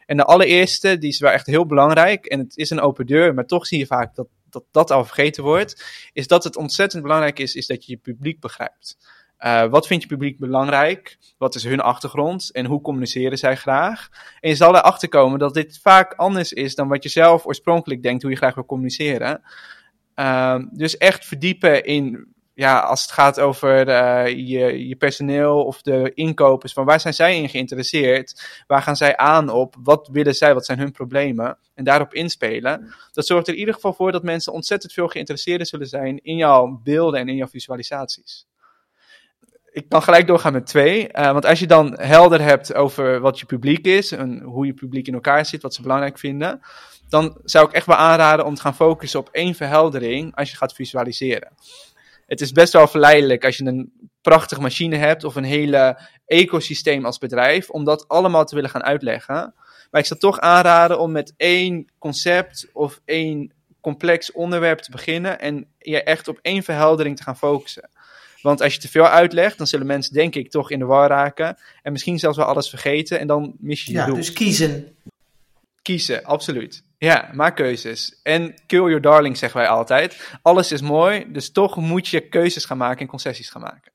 En 0.06 0.18
de 0.18 0.24
allereerste, 0.24 0.98
die 0.98 1.10
is 1.10 1.20
wel 1.20 1.32
echt 1.32 1.46
heel 1.46 1.66
belangrijk. 1.66 2.26
En 2.26 2.40
het 2.40 2.58
is 2.58 2.70
een 2.70 2.82
open 2.82 3.06
deur, 3.06 3.34
maar 3.34 3.46
toch 3.46 3.68
zie 3.68 3.80
je 3.80 3.86
vaak 3.86 4.16
dat 4.16 4.28
dat, 4.56 4.64
dat 4.72 4.92
al 4.92 5.06
vergeten 5.06 5.44
wordt. 5.44 5.86
Is 6.14 6.28
dat 6.28 6.44
het 6.44 6.56
ontzettend 6.56 7.04
belangrijk 7.04 7.40
is, 7.40 7.56
is 7.56 7.68
dat 7.68 7.86
je 7.86 7.92
je 7.92 7.98
publiek 7.98 8.40
begrijpt. 8.40 8.98
Uh, 9.40 9.66
wat 9.66 9.88
vindt 9.88 10.04
je 10.04 10.10
publiek 10.10 10.40
belangrijk? 10.40 11.18
Wat 11.38 11.56
is 11.56 11.64
hun 11.64 11.82
achtergrond? 11.82 12.52
En 12.52 12.66
hoe 12.66 12.82
communiceren 12.82 13.38
zij 13.38 13.56
graag? 13.56 14.10
En 14.40 14.50
je 14.50 14.56
zal 14.56 14.76
erachter 14.76 15.10
komen 15.10 15.40
dat 15.40 15.54
dit 15.54 15.80
vaak 15.82 16.14
anders 16.14 16.54
is 16.54 16.76
dan 16.76 16.88
wat 16.88 17.04
je 17.04 17.10
zelf 17.10 17.46
oorspronkelijk 17.46 18.04
denkt 18.04 18.22
hoe 18.22 18.32
je 18.32 18.38
graag 18.38 18.56
wil 18.56 18.66
communiceren. 18.66 19.42
Uh, 20.16 20.60
dus 20.72 20.98
echt 20.98 21.26
verdiepen 21.26 21.84
in 21.84 22.35
ja, 22.56 22.80
als 22.80 23.02
het 23.02 23.12
gaat 23.12 23.40
over 23.40 23.88
uh, 23.88 24.28
je, 24.28 24.88
je 24.88 24.96
personeel 24.96 25.64
of 25.64 25.82
de 25.82 26.12
inkopers, 26.14 26.74
van 26.74 26.86
waar 26.86 27.00
zijn 27.00 27.14
zij 27.14 27.38
in 27.38 27.50
geïnteresseerd? 27.50 28.64
Waar 28.68 28.82
gaan 28.82 28.96
zij 28.96 29.18
aan 29.18 29.50
op? 29.50 29.76
Wat 29.84 30.10
willen 30.12 30.36
zij? 30.36 30.54
Wat 30.54 30.66
zijn 30.66 30.80
hun 30.80 30.92
problemen? 30.92 31.58
En 31.74 31.84
daarop 31.84 32.14
inspelen. 32.14 32.94
Dat 33.12 33.26
zorgt 33.26 33.48
er 33.48 33.54
in 33.54 33.60
ieder 33.60 33.74
geval 33.74 33.94
voor 33.94 34.12
dat 34.12 34.24
mensen 34.24 34.54
ontzettend 34.54 34.94
veel 34.94 35.08
geïnteresseerd 35.08 35.68
zullen 35.68 35.88
zijn 35.88 36.20
in 36.24 36.36
jouw 36.36 36.80
beelden 36.84 37.20
en 37.20 37.28
in 37.28 37.36
jouw 37.36 37.48
visualisaties. 37.48 38.46
Ik 39.72 39.90
kan 39.90 40.04
gelijk 40.04 40.28
doorgaan 40.28 40.54
met 40.54 40.66
twee. 40.66 41.10
Uh, 41.12 41.32
want 41.32 41.46
als 41.46 41.60
je 41.60 41.68
dan 41.68 42.00
helder 42.00 42.42
hebt 42.42 42.74
over 42.74 43.20
wat 43.20 43.40
je 43.40 43.46
publiek 43.46 43.86
is 43.86 44.12
en 44.12 44.42
hoe 44.42 44.66
je 44.66 44.74
publiek 44.74 45.08
in 45.08 45.14
elkaar 45.14 45.46
zit, 45.46 45.62
wat 45.62 45.74
ze 45.74 45.82
belangrijk 45.82 46.20
vinden, 46.20 46.62
dan 47.10 47.38
zou 47.44 47.68
ik 47.68 47.74
echt 47.74 47.86
wel 47.86 47.96
aanraden 47.96 48.46
om 48.46 48.56
te 48.56 48.62
gaan 48.62 48.76
focussen 48.76 49.20
op 49.20 49.30
één 49.32 49.56
verheldering 49.56 50.36
als 50.36 50.52
je 50.52 50.58
gaat 50.58 50.74
visualiseren 50.74 51.52
het 52.26 52.42
is 52.42 52.52
best 52.52 52.74
wel 52.74 52.88
verleidelijk 52.88 53.46
als 53.46 53.58
je 53.58 53.66
een 53.66 54.10
prachtige 54.22 54.62
machine 54.62 54.96
hebt 54.96 55.24
of 55.24 55.36
een 55.36 55.44
hele 55.44 56.00
ecosysteem 56.26 57.06
als 57.06 57.18
bedrijf, 57.18 57.70
om 57.70 57.84
dat 57.84 58.08
allemaal 58.08 58.46
te 58.46 58.56
willen 58.56 58.70
gaan 58.70 58.84
uitleggen. 58.84 59.54
Maar 59.92 60.02
ik 60.02 60.08
zou 60.08 60.20
toch 60.20 60.40
aanraden 60.40 61.00
om 61.00 61.12
met 61.12 61.34
één 61.38 61.92
concept 62.00 62.68
of 62.74 63.02
één 63.06 63.54
complex 63.82 64.32
onderwerp 64.32 64.80
te 64.80 64.92
beginnen 64.92 65.40
en 65.40 65.68
je 65.78 66.04
echt 66.04 66.28
op 66.28 66.40
één 66.42 66.64
verheldering 66.64 67.18
te 67.18 67.24
gaan 67.24 67.38
focussen. 67.38 67.90
Want 68.42 68.62
als 68.62 68.74
je 68.74 68.80
te 68.80 68.88
veel 68.88 69.08
uitlegt, 69.08 69.58
dan 69.58 69.68
zullen 69.68 69.86
mensen 69.86 70.14
denk 70.14 70.36
ik 70.36 70.52
toch 70.52 70.72
in 70.72 70.80
de 70.80 70.86
war 70.86 71.10
raken 71.10 71.58
en 71.82 71.92
misschien 71.92 72.20
zelfs 72.20 72.38
wel 72.38 72.46
alles 72.46 72.70
vergeten 72.70 73.20
en 73.20 73.28
dan 73.28 73.56
mis 73.60 73.84
je 73.84 73.92
je 73.92 73.98
ja, 73.98 74.06
doel. 74.06 74.16
dus 74.16 74.34
kiezen. 74.34 74.96
Kiezen, 75.82 76.24
absoluut. 76.24 76.84
Ja, 76.98 77.30
maak 77.34 77.56
keuzes. 77.56 78.20
En 78.24 78.54
kill 78.66 78.84
your 78.84 79.02
darling, 79.02 79.38
zeggen 79.38 79.60
wij 79.60 79.70
altijd. 79.70 80.38
Alles 80.42 80.72
is 80.72 80.82
mooi, 80.82 81.32
dus 81.32 81.52
toch 81.52 81.76
moet 81.76 82.08
je 82.08 82.30
keuzes 82.30 82.66
gaan 82.66 82.78
maken 82.78 83.00
en 83.00 83.08
concessies 83.08 83.50
gaan 83.50 83.62
maken. 83.62 83.94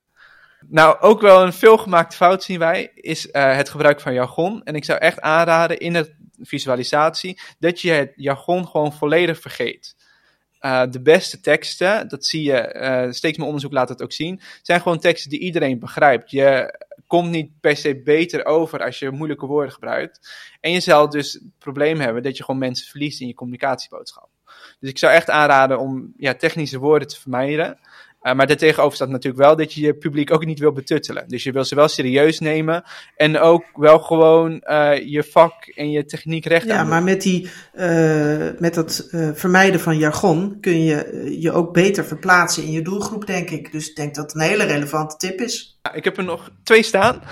Nou, 0.69 1.01
ook 1.01 1.21
wel 1.21 1.43
een 1.43 1.53
veelgemaakte 1.53 2.17
fout 2.17 2.43
zien 2.43 2.59
wij, 2.59 2.91
is 2.95 3.27
uh, 3.27 3.57
het 3.57 3.69
gebruik 3.69 4.01
van 4.01 4.15
jargon. 4.15 4.63
En 4.65 4.75
ik 4.75 4.85
zou 4.85 4.99
echt 4.99 5.21
aanraden 5.21 5.79
in 5.79 5.93
de 5.93 6.15
visualisatie 6.41 7.41
dat 7.59 7.81
je 7.81 7.91
het 7.91 8.13
jargon 8.17 8.67
gewoon 8.69 8.93
volledig 8.93 9.41
vergeet. 9.41 10.00
Uh, 10.61 10.83
de 10.91 11.03
beste 11.03 11.41
teksten, 11.41 12.09
dat 12.09 12.25
zie 12.25 12.43
je, 12.43 12.75
uh, 12.75 13.13
steeds 13.13 13.39
meer 13.39 13.47
onderzoek 13.47 13.73
laat 13.73 13.89
het 13.89 14.03
ook 14.03 14.13
zien, 14.13 14.41
zijn 14.63 14.81
gewoon 14.81 14.99
teksten 14.99 15.31
die 15.31 15.39
iedereen 15.39 15.79
begrijpt. 15.79 16.31
Je 16.31 16.79
komt 17.07 17.31
niet 17.31 17.61
per 17.61 17.77
se 17.77 18.03
beter 18.03 18.45
over 18.45 18.85
als 18.85 18.99
je 18.99 19.11
moeilijke 19.11 19.47
woorden 19.47 19.73
gebruikt. 19.73 20.31
En 20.61 20.73
je 20.73 20.81
zal 20.81 21.09
dus 21.09 21.33
het 21.33 21.59
probleem 21.59 22.01
hebben 22.01 22.23
dat 22.23 22.37
je 22.37 22.45
gewoon 22.45 22.61
mensen 22.61 22.87
verliest 22.87 23.21
in 23.21 23.27
je 23.27 23.35
communicatieboodschap. 23.35 24.29
Dus 24.81 24.91
ik 24.91 24.99
zou 24.99 25.13
echt 25.13 25.31
aanraden 25.31 25.79
om 25.79 26.13
ja, 26.17 26.35
technische 26.35 26.79
woorden 26.79 27.09
te 27.09 27.21
vermijden. 27.21 27.79
Uh, 28.23 28.35
maar 28.35 28.47
daartegenover 28.47 28.95
staat 28.95 29.09
natuurlijk 29.09 29.43
wel 29.43 29.57
dat 29.57 29.73
je 29.73 29.81
je 29.81 29.95
publiek 29.95 30.33
ook 30.33 30.45
niet 30.45 30.59
wil 30.59 30.73
betuttelen. 30.73 31.25
Dus 31.29 31.43
je 31.43 31.53
wil 31.53 31.65
ze 31.65 31.75
wel 31.75 31.89
serieus 31.89 32.39
nemen 32.39 32.85
en 33.17 33.39
ook 33.39 33.65
wel 33.75 33.99
gewoon 33.99 34.63
uh, 34.65 35.07
je 35.07 35.25
vak 35.25 35.67
en 35.67 35.91
je 35.91 36.05
techniek 36.05 36.47
recht 36.47 36.67
Ja, 36.67 36.85
maar 36.85 37.03
met, 37.03 37.23
die, 37.23 37.51
uh, 37.75 38.49
met 38.59 38.75
dat 38.75 39.09
vermijden 39.35 39.81
van 39.81 39.99
jargon 39.99 40.59
kun 40.61 40.83
je 40.83 41.37
je 41.41 41.53
ook 41.53 41.73
beter 41.73 42.05
verplaatsen 42.05 42.63
in 42.63 42.71
je 42.71 42.83
doelgroep, 42.83 43.27
denk 43.27 43.51
ik. 43.51 43.73
Dus 43.73 43.89
ik 43.89 43.97
denk 43.97 44.15
dat 44.15 44.25
het 44.25 44.35
een 44.35 44.49
hele 44.49 44.65
relevante 44.65 45.17
tip 45.17 45.41
is. 45.41 45.79
Ja, 45.83 45.93
ik 45.93 46.05
heb 46.05 46.17
er 46.17 46.25
nog 46.25 46.51
twee 46.63 46.83
staan 46.83 47.23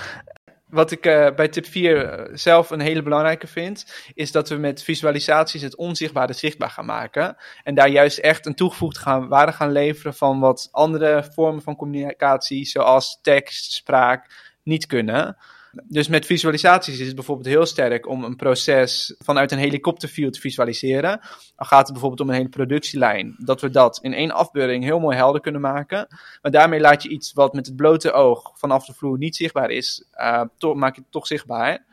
wat 0.71 0.91
ik 0.91 1.07
uh, 1.07 1.35
bij 1.35 1.49
tip 1.49 1.67
4 1.67 2.29
uh, 2.29 2.37
zelf 2.37 2.71
een 2.71 2.81
hele 2.81 3.03
belangrijke 3.03 3.47
vind, 3.47 3.93
is 4.15 4.33
dat 4.33 4.49
we 4.49 4.57
met 4.57 4.83
visualisaties 4.83 5.63
het 5.63 5.77
onzichtbare 5.77 6.33
zichtbaar 6.33 6.71
gaan 6.71 6.85
maken. 6.85 7.37
En 7.63 7.75
daar 7.75 7.89
juist 7.89 8.19
echt 8.19 8.47
een 8.47 8.55
toegevoegde 8.55 9.01
gaan, 9.01 9.29
waarde 9.29 9.53
gaan 9.53 9.73
leveren 9.73 10.15
van 10.15 10.41
wat 10.41 10.69
andere 10.71 11.29
vormen 11.35 11.63
van 11.63 11.77
communicatie, 11.77 12.65
zoals 12.65 13.19
tekst, 13.23 13.73
spraak, 13.73 14.55
niet 14.63 14.87
kunnen. 14.87 15.37
Dus 15.85 16.09
met 16.09 16.27
visualisaties 16.27 16.99
is 16.99 17.07
het 17.07 17.15
bijvoorbeeld 17.15 17.49
heel 17.49 17.67
sterk 17.67 18.09
om 18.09 18.25
een 18.25 18.37
proces 18.37 19.15
vanuit 19.19 19.53
een 19.53 19.59
helikopterview 19.59 20.31
te 20.31 20.41
visualiseren. 20.41 21.21
Dan 21.57 21.67
gaat 21.67 21.83
het 21.83 21.93
bijvoorbeeld 21.93 22.21
om 22.21 22.29
een 22.29 22.35
hele 22.35 22.49
productielijn. 22.49 23.37
Dat 23.39 23.61
we 23.61 23.71
dat 23.71 23.99
in 24.03 24.15
één 24.15 24.31
afbeelding 24.31 24.85
heel 24.85 25.01
mooi 25.01 25.17
helder 25.17 25.41
kunnen 25.41 25.61
maken. 25.61 26.07
Maar 26.43 26.53
daarmee 26.53 26.81
laat 26.81 27.03
je 27.03 27.09
iets 27.09 27.33
wat 27.33 27.53
met 27.53 27.67
het 27.67 27.77
blote 27.77 28.13
oog 28.13 28.51
vanaf 28.55 28.87
de 28.87 28.95
vloer 28.95 29.19
niet 29.19 29.37
zichtbaar 29.37 29.71
is, 29.71 30.05
uh, 30.15 30.75
maak 30.75 30.95
je 30.95 31.01
het 31.01 31.13
toch 31.13 31.27
zichtbaar. 31.27 31.85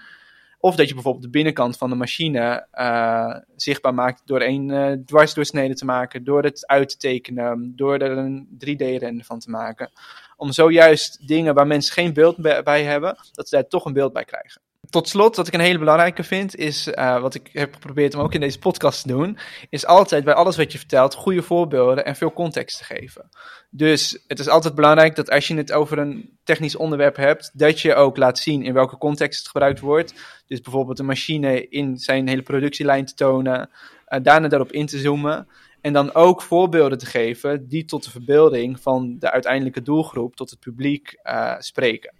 Of 0.65 0.75
dat 0.75 0.88
je 0.88 0.93
bijvoorbeeld 0.93 1.23
de 1.23 1.30
binnenkant 1.30 1.78
van 1.78 1.89
de 1.89 1.95
machine 1.95 2.67
uh, 2.73 3.36
zichtbaar 3.56 3.93
maakt 3.93 4.21
door 4.25 4.41
een 4.41 4.69
uh, 4.69 4.91
dwarsdoorsnede 5.06 5.73
te 5.73 5.86
maken, 5.86 6.23
door 6.23 6.43
het 6.43 6.67
uit 6.67 6.89
te 6.89 6.97
tekenen, 6.97 7.73
door 7.75 7.97
er 7.97 8.17
een 8.17 8.47
3D-render 8.65 9.25
van 9.25 9.39
te 9.39 9.49
maken. 9.49 9.91
Om 10.38 10.51
zojuist 10.51 11.28
dingen 11.28 11.54
waar 11.54 11.67
mensen 11.67 11.93
geen 11.93 12.13
beeld 12.13 12.63
bij 12.63 12.84
hebben, 12.84 13.17
dat 13.32 13.49
ze 13.49 13.56
daar 13.56 13.67
toch 13.67 13.86
een 13.86 13.93
beeld 13.93 14.13
bij 14.13 14.25
krijgen. 14.25 14.62
Tot 14.89 15.10
slot, 15.10 15.36
wat 15.36 15.48
ik 15.48 15.54
een 15.54 15.60
hele 15.60 15.80
belangrijke 15.80 16.24
vind, 16.24 16.56
is 16.56 16.88
uh, 16.88 17.21
wat 17.21 17.36
ik 17.36 17.50
heb 17.52 17.74
geprobeerd 17.74 18.15
om 18.15 18.21
ook 18.21 18.34
in 18.34 18.39
deze 18.39 18.60
podcast 18.60 19.02
te 19.02 19.08
doen, 19.08 19.38
is 19.69 19.86
altijd 19.86 20.24
bij 20.24 20.34
alles 20.34 20.58
wat 20.58 20.71
je 20.71 20.78
vertelt 20.78 21.13
goede 21.13 21.41
voorbeelden 21.41 22.06
en 22.06 22.15
veel 22.15 22.34
context 22.34 22.78
te 22.78 22.84
geven. 22.84 23.30
Dus 23.69 24.24
het 24.28 24.39
is 24.39 24.50
altijd 24.50 24.76
belangrijk 24.76 25.15
dat 25.15 25.30
als 25.30 25.48
je 25.48 25.56
het 25.56 25.71
over 25.71 25.98
een 25.98 26.38
technisch 26.43 26.76
onderwerp 26.76 27.15
hebt, 27.15 27.52
dat 27.54 27.80
je 27.80 27.95
ook 27.95 28.17
laat 28.17 28.39
zien 28.39 28.63
in 28.63 28.74
welke 28.74 28.98
context 28.98 29.39
het 29.39 29.48
gebruikt 29.48 29.80
wordt. 29.80 30.13
Dus 30.48 30.62
bijvoorbeeld 30.62 31.00
een 31.00 31.06
machine 31.06 31.67
in 31.67 31.98
zijn 31.98 32.28
hele 32.28 32.41
productielijn 32.41 33.06
te 33.06 33.13
tonen, 33.13 33.69
uh, 34.10 34.19
daarna 34.24 34.48
daarop 34.48 34.71
in 34.71 34.86
te 34.86 35.00
zoomen. 35.00 35.48
En 35.82 35.93
dan 35.93 36.13
ook 36.13 36.41
voorbeelden 36.41 36.98
te 36.98 37.06
geven 37.06 37.67
die 37.67 37.86
tot 37.86 38.04
de 38.04 38.12
verbeelding 38.12 38.80
van 38.80 39.15
de 39.19 39.32
uiteindelijke 39.32 39.82
doelgroep, 39.82 40.36
tot 40.36 40.50
het 40.50 40.60
publiek 40.60 41.19
uh, 41.24 41.56
spreken. 41.60 42.13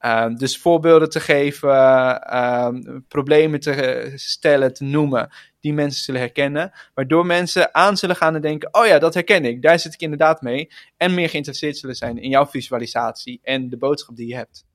Uh, 0.00 0.34
dus 0.34 0.58
voorbeelden 0.58 1.10
te 1.10 1.20
geven, 1.20 1.68
uh, 1.68 2.68
problemen 3.08 3.60
te 3.60 4.12
stellen, 4.14 4.74
te 4.74 4.84
noemen, 4.84 5.30
die 5.60 5.72
mensen 5.72 6.02
zullen 6.02 6.20
herkennen. 6.20 6.72
Waardoor 6.94 7.26
mensen 7.26 7.74
aan 7.74 7.96
zullen 7.96 8.16
gaan 8.16 8.34
en 8.34 8.40
denken: 8.40 8.74
oh 8.74 8.86
ja, 8.86 8.98
dat 8.98 9.14
herken 9.14 9.44
ik, 9.44 9.62
daar 9.62 9.78
zit 9.78 9.94
ik 9.94 10.00
inderdaad 10.00 10.42
mee. 10.42 10.70
En 10.96 11.14
meer 11.14 11.28
geïnteresseerd 11.28 11.76
zullen 11.76 11.96
zijn 11.96 12.18
in 12.18 12.30
jouw 12.30 12.46
visualisatie 12.46 13.40
en 13.42 13.68
de 13.68 13.76
boodschap 13.76 14.16
die 14.16 14.28
je 14.28 14.36
hebt. 14.36 14.67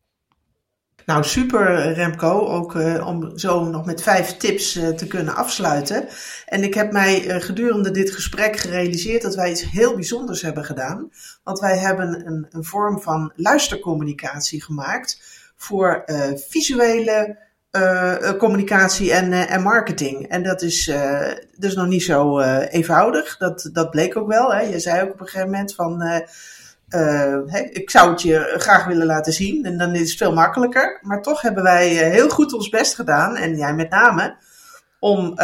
Nou, 1.05 1.23
super 1.23 1.93
Remco, 1.93 2.47
ook 2.47 2.75
uh, 2.75 3.07
om 3.07 3.37
zo 3.37 3.63
nog 3.63 3.85
met 3.85 4.01
vijf 4.01 4.37
tips 4.37 4.77
uh, 4.77 4.87
te 4.87 5.07
kunnen 5.07 5.35
afsluiten. 5.35 6.07
En 6.45 6.63
ik 6.63 6.73
heb 6.73 6.91
mij 6.91 7.25
uh, 7.25 7.41
gedurende 7.41 7.91
dit 7.91 8.11
gesprek 8.11 8.57
gerealiseerd 8.57 9.21
dat 9.21 9.35
wij 9.35 9.51
iets 9.51 9.71
heel 9.71 9.95
bijzonders 9.95 10.41
hebben 10.41 10.65
gedaan. 10.65 11.11
Want 11.43 11.59
wij 11.59 11.77
hebben 11.77 12.27
een, 12.27 12.47
een 12.51 12.63
vorm 12.63 13.01
van 13.01 13.31
luistercommunicatie 13.35 14.63
gemaakt 14.63 15.21
voor 15.55 16.03
visuele 16.49 17.37
communicatie 18.37 19.13
en, 19.13 19.33
en 19.33 19.61
marketing. 19.61 20.27
En 20.27 20.43
dat 20.43 20.61
is, 20.61 20.91
is 21.59 21.75
nog 21.75 21.87
niet 21.87 22.03
zo 22.03 22.39
eenvoudig, 22.39 23.37
dat, 23.37 23.69
dat 23.73 23.89
bleek 23.89 24.17
ook 24.17 24.27
wel. 24.27 24.53
Hè. 24.53 24.61
Je 24.61 24.79
zei 24.79 25.01
ook 25.01 25.13
op 25.13 25.19
een 25.19 25.25
gegeven 25.25 25.49
moment 25.49 25.75
van 25.75 26.23
uh, 26.95 27.53
ik 27.71 27.89
zou 27.89 28.09
het 28.11 28.21
je 28.21 28.55
graag 28.57 28.85
willen 28.85 29.05
laten 29.05 29.33
zien 29.33 29.65
en 29.65 29.77
dan 29.77 29.95
is 29.95 30.09
het 30.09 30.17
veel 30.17 30.33
makkelijker. 30.33 30.99
Maar 31.01 31.21
toch 31.21 31.41
hebben 31.41 31.63
wij 31.63 31.87
heel 31.87 32.29
goed 32.29 32.53
ons 32.53 32.69
best 32.69 32.95
gedaan, 32.95 33.35
en 33.35 33.57
jij 33.57 33.73
met 33.73 33.89
name, 33.89 34.35
om 34.99 35.25
uh, 35.25 35.35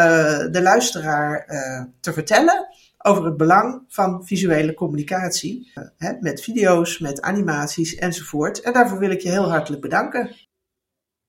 de 0.51 0.61
luisteraar 0.61 1.45
uh, 1.47 1.83
te 1.99 2.13
vertellen 2.13 2.67
over 2.97 3.25
het 3.25 3.37
belang 3.37 3.83
van 3.87 4.25
visuele 4.25 4.73
communicatie. 4.73 5.71
Hè, 5.97 6.11
met 6.19 6.41
video's, 6.41 6.99
met 6.99 7.21
animaties 7.21 7.95
enzovoort. 7.95 8.61
En 8.61 8.73
daarvoor 8.73 8.99
wil 8.99 9.11
ik 9.11 9.21
je 9.21 9.29
heel 9.29 9.49
hartelijk 9.49 9.81
bedanken. 9.81 10.35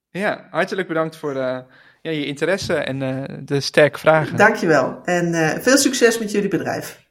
Ja, 0.09 0.47
hartelijk 0.51 0.89
bedankt 0.89 1.17
voor 1.17 1.35
ja, 1.35 1.67
je 2.01 2.27
interesse 2.27 2.75
en 2.75 2.99
de 3.45 3.61
sterke 3.61 3.99
vragen. 3.99 4.37
Dankjewel 4.37 5.01
en 5.05 5.63
veel 5.63 5.77
succes 5.77 6.19
met 6.19 6.31
jullie 6.31 6.49
bedrijf. 6.49 7.09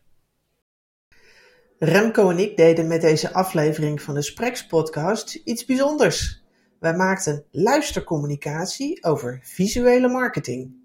Remco 1.82 2.30
en 2.30 2.40
ik 2.40 2.58
deden 2.58 2.88
met 2.88 3.02
deze 3.02 3.34
aflevering 3.34 4.02
van 4.02 4.14
de 4.14 4.22
Spreks 4.22 4.66
podcast 4.66 5.36
iets 5.36 5.66
bijzonders. 5.66 6.44
Wij 6.80 6.96
maakten 6.96 7.46
luistercommunicatie 7.52 9.04
over 9.04 9.40
visuele 9.44 10.08
marketing. 10.08 10.76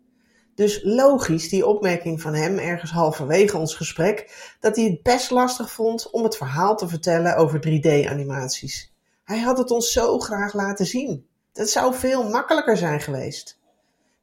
Dus 0.55 0.81
logisch 0.83 1.49
die 1.49 1.67
opmerking 1.67 2.21
van 2.21 2.35
hem 2.35 2.59
ergens 2.59 2.91
halverwege 2.91 3.57
ons 3.57 3.75
gesprek 3.75 4.35
dat 4.61 4.77
hij 4.77 4.85
het 4.85 5.03
best 5.03 5.31
lastig 5.31 5.71
vond 5.71 6.11
om 6.11 6.23
het 6.23 6.37
verhaal 6.37 6.77
te 6.77 6.89
vertellen 6.89 7.37
over 7.37 7.59
3D-animaties. 7.59 8.93
Hij 9.25 9.39
had 9.41 9.59
het 9.59 9.71
ons 9.71 9.93
zo 9.93 10.19
graag 10.19 10.53
laten 10.53 10.87
zien. 10.87 11.27
Dat 11.53 11.69
zou 11.69 11.95
veel 11.95 12.29
makkelijker 12.29 12.77
zijn 12.77 13.01
geweest. 13.01 13.61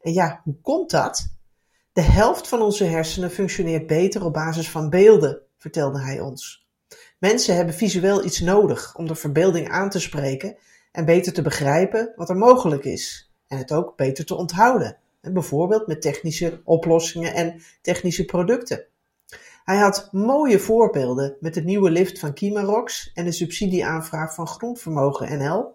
En 0.02 0.14
ja, 0.14 0.42
hoe 0.44 0.62
komt 0.62 0.92
dat? 0.92 1.34
De 1.94 2.02
helft 2.02 2.48
van 2.48 2.62
onze 2.62 2.84
hersenen 2.84 3.32
functioneert 3.32 3.88
beter 3.88 4.26
op 4.26 4.34
basis 4.34 4.70
van 4.70 4.90
beelden, 4.90 5.42
vertelde 5.58 6.02
hij 6.02 6.20
ons. 6.20 6.61
Mensen 7.22 7.56
hebben 7.56 7.74
visueel 7.74 8.26
iets 8.26 8.40
nodig 8.40 8.96
om 8.96 9.08
de 9.08 9.16
verbeelding 9.16 9.70
aan 9.70 9.90
te 9.90 10.00
spreken 10.00 10.58
en 10.92 11.06
beter 11.06 11.34
te 11.34 11.42
begrijpen 11.42 12.14
wat 12.16 12.30
er 12.30 12.36
mogelijk 12.36 12.84
is. 12.84 13.32
En 13.48 13.58
het 13.58 13.72
ook 13.72 13.96
beter 13.96 14.26
te 14.26 14.36
onthouden. 14.36 14.98
Bijvoorbeeld 15.22 15.88
met 15.88 16.02
technische 16.02 16.62
oplossingen 16.64 17.34
en 17.34 17.62
technische 17.82 18.26
producten. 18.26 18.86
Hij 19.64 19.78
had 19.78 20.10
mooie 20.12 20.60
voorbeelden 20.60 21.36
met 21.40 21.54
de 21.54 21.64
nieuwe 21.64 21.92
lift 21.92 22.20
van 22.20 22.34
Kimarox 22.34 23.12
en 23.14 23.26
de 23.26 23.32
subsidieaanvraag 23.32 24.34
van 24.34 24.48
Groenvermogen 24.48 25.38
NL, 25.38 25.74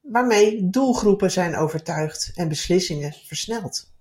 waarmee 0.00 0.70
doelgroepen 0.70 1.30
zijn 1.30 1.56
overtuigd 1.56 2.32
en 2.34 2.48
beslissingen 2.48 3.12
versneld. 3.24 3.94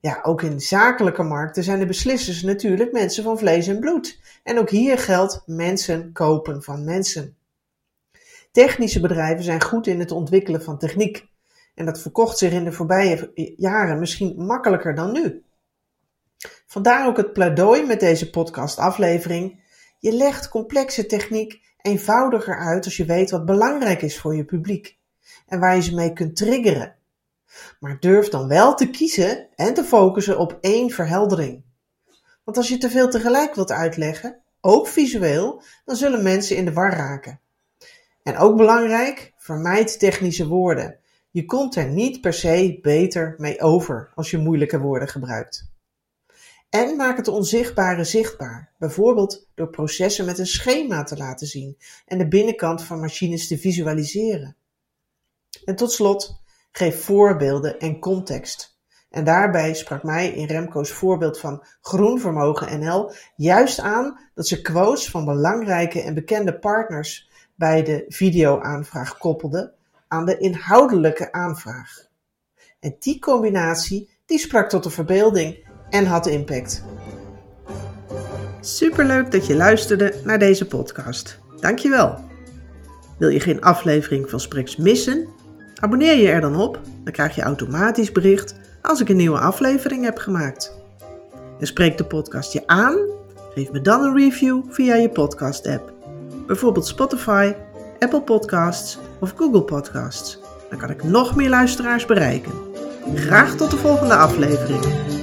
Ja, 0.00 0.20
ook 0.22 0.42
in 0.42 0.60
zakelijke 0.60 1.22
markten 1.22 1.64
zijn 1.64 1.78
de 1.78 1.86
beslissers 1.86 2.42
natuurlijk 2.42 2.92
mensen 2.92 3.24
van 3.24 3.38
vlees 3.38 3.66
en 3.66 3.80
bloed. 3.80 4.20
En 4.42 4.58
ook 4.58 4.70
hier 4.70 4.98
geldt 4.98 5.42
mensen 5.46 6.12
kopen 6.12 6.62
van 6.62 6.84
mensen. 6.84 7.36
Technische 8.52 9.00
bedrijven 9.00 9.44
zijn 9.44 9.62
goed 9.62 9.86
in 9.86 9.98
het 9.98 10.10
ontwikkelen 10.10 10.62
van 10.62 10.78
techniek. 10.78 11.26
En 11.74 11.86
dat 11.86 12.00
verkocht 12.00 12.38
zich 12.38 12.52
in 12.52 12.64
de 12.64 12.72
voorbije 12.72 13.32
jaren 13.56 13.98
misschien 13.98 14.44
makkelijker 14.44 14.94
dan 14.94 15.12
nu. 15.12 15.42
Vandaar 16.66 17.06
ook 17.06 17.16
het 17.16 17.32
pleidooi 17.32 17.86
met 17.86 18.00
deze 18.00 18.30
podcastaflevering. 18.30 19.64
Je 19.98 20.12
legt 20.12 20.48
complexe 20.48 21.06
techniek 21.06 21.60
eenvoudiger 21.80 22.58
uit 22.58 22.84
als 22.84 22.96
je 22.96 23.04
weet 23.04 23.30
wat 23.30 23.44
belangrijk 23.44 24.02
is 24.02 24.18
voor 24.18 24.36
je 24.36 24.44
publiek 24.44 24.98
en 25.46 25.60
waar 25.60 25.74
je 25.74 25.82
ze 25.82 25.94
mee 25.94 26.12
kunt 26.12 26.36
triggeren. 26.36 26.97
Maar 27.80 28.00
durf 28.00 28.28
dan 28.28 28.48
wel 28.48 28.74
te 28.74 28.90
kiezen 28.90 29.48
en 29.54 29.74
te 29.74 29.84
focussen 29.84 30.38
op 30.38 30.58
één 30.60 30.90
verheldering. 30.90 31.64
Want 32.44 32.56
als 32.56 32.68
je 32.68 32.78
te 32.78 32.90
veel 32.90 33.10
tegelijk 33.10 33.54
wilt 33.54 33.70
uitleggen, 33.70 34.42
ook 34.60 34.88
visueel, 34.88 35.62
dan 35.84 35.96
zullen 35.96 36.22
mensen 36.22 36.56
in 36.56 36.64
de 36.64 36.72
war 36.72 36.92
raken. 36.92 37.40
En 38.22 38.36
ook 38.36 38.56
belangrijk, 38.56 39.32
vermijd 39.36 39.98
technische 39.98 40.46
woorden. 40.46 40.98
Je 41.30 41.44
komt 41.44 41.76
er 41.76 41.88
niet 41.88 42.20
per 42.20 42.32
se 42.32 42.78
beter 42.82 43.34
mee 43.38 43.60
over 43.60 44.12
als 44.14 44.30
je 44.30 44.38
moeilijke 44.38 44.78
woorden 44.80 45.08
gebruikt. 45.08 45.70
En 46.70 46.96
maak 46.96 47.16
het 47.16 47.28
onzichtbare 47.28 48.04
zichtbaar, 48.04 48.72
bijvoorbeeld 48.78 49.48
door 49.54 49.70
processen 49.70 50.24
met 50.24 50.38
een 50.38 50.46
schema 50.46 51.02
te 51.02 51.16
laten 51.16 51.46
zien 51.46 51.78
en 52.06 52.18
de 52.18 52.28
binnenkant 52.28 52.82
van 52.82 53.00
machines 53.00 53.48
te 53.48 53.58
visualiseren. 53.58 54.56
En 55.64 55.76
tot 55.76 55.92
slot, 55.92 56.40
geef 56.72 57.04
voorbeelden 57.04 57.78
en 57.78 57.98
context. 57.98 58.76
En 59.10 59.24
daarbij 59.24 59.74
sprak 59.74 60.02
mij 60.02 60.28
in 60.28 60.46
Remco's 60.46 60.90
voorbeeld 60.90 61.38
van 61.38 61.64
Groenvermogen 61.80 62.80
NL 62.80 63.12
juist 63.36 63.80
aan 63.80 64.18
dat 64.34 64.46
ze 64.46 64.62
quotes 64.62 65.10
van 65.10 65.24
belangrijke 65.24 66.02
en 66.02 66.14
bekende 66.14 66.58
partners 66.58 67.30
bij 67.54 67.82
de 67.82 68.04
videoaanvraag 68.08 69.18
koppelden 69.18 69.72
aan 70.08 70.24
de 70.24 70.38
inhoudelijke 70.38 71.32
aanvraag. 71.32 72.06
En 72.80 72.96
die 72.98 73.18
combinatie 73.18 74.10
die 74.26 74.38
sprak 74.38 74.68
tot 74.68 74.82
de 74.82 74.90
verbeelding 74.90 75.66
en 75.90 76.06
had 76.06 76.26
impact. 76.26 76.84
Superleuk 78.60 79.30
dat 79.30 79.46
je 79.46 79.56
luisterde 79.56 80.20
naar 80.24 80.38
deze 80.38 80.66
podcast. 80.66 81.38
Dankjewel. 81.60 82.18
Wil 83.18 83.28
je 83.28 83.40
geen 83.40 83.60
aflevering 83.60 84.30
van 84.30 84.40
Spreks 84.40 84.76
missen? 84.76 85.28
Abonneer 85.80 86.16
je 86.16 86.28
er 86.28 86.40
dan 86.40 86.56
op, 86.56 86.80
dan 87.04 87.12
krijg 87.12 87.34
je 87.34 87.42
automatisch 87.42 88.12
bericht 88.12 88.54
als 88.82 89.00
ik 89.00 89.08
een 89.08 89.16
nieuwe 89.16 89.38
aflevering 89.38 90.04
heb 90.04 90.18
gemaakt. 90.18 90.76
En 91.60 91.66
spreek 91.66 91.96
de 91.96 92.04
podcast 92.04 92.52
je 92.52 92.62
aan? 92.66 92.96
Geef 93.54 93.72
me 93.72 93.80
dan 93.80 94.02
een 94.04 94.16
review 94.16 94.62
via 94.68 94.94
je 94.94 95.08
podcast-app. 95.08 95.92
Bijvoorbeeld 96.46 96.86
Spotify, 96.86 97.52
Apple 97.98 98.22
Podcasts 98.22 98.98
of 99.20 99.32
Google 99.36 99.62
Podcasts. 99.62 100.38
Dan 100.70 100.78
kan 100.78 100.90
ik 100.90 101.04
nog 101.04 101.36
meer 101.36 101.48
luisteraars 101.48 102.06
bereiken. 102.06 102.52
Graag 103.14 103.54
tot 103.54 103.70
de 103.70 103.76
volgende 103.76 104.14
aflevering. 104.14 105.17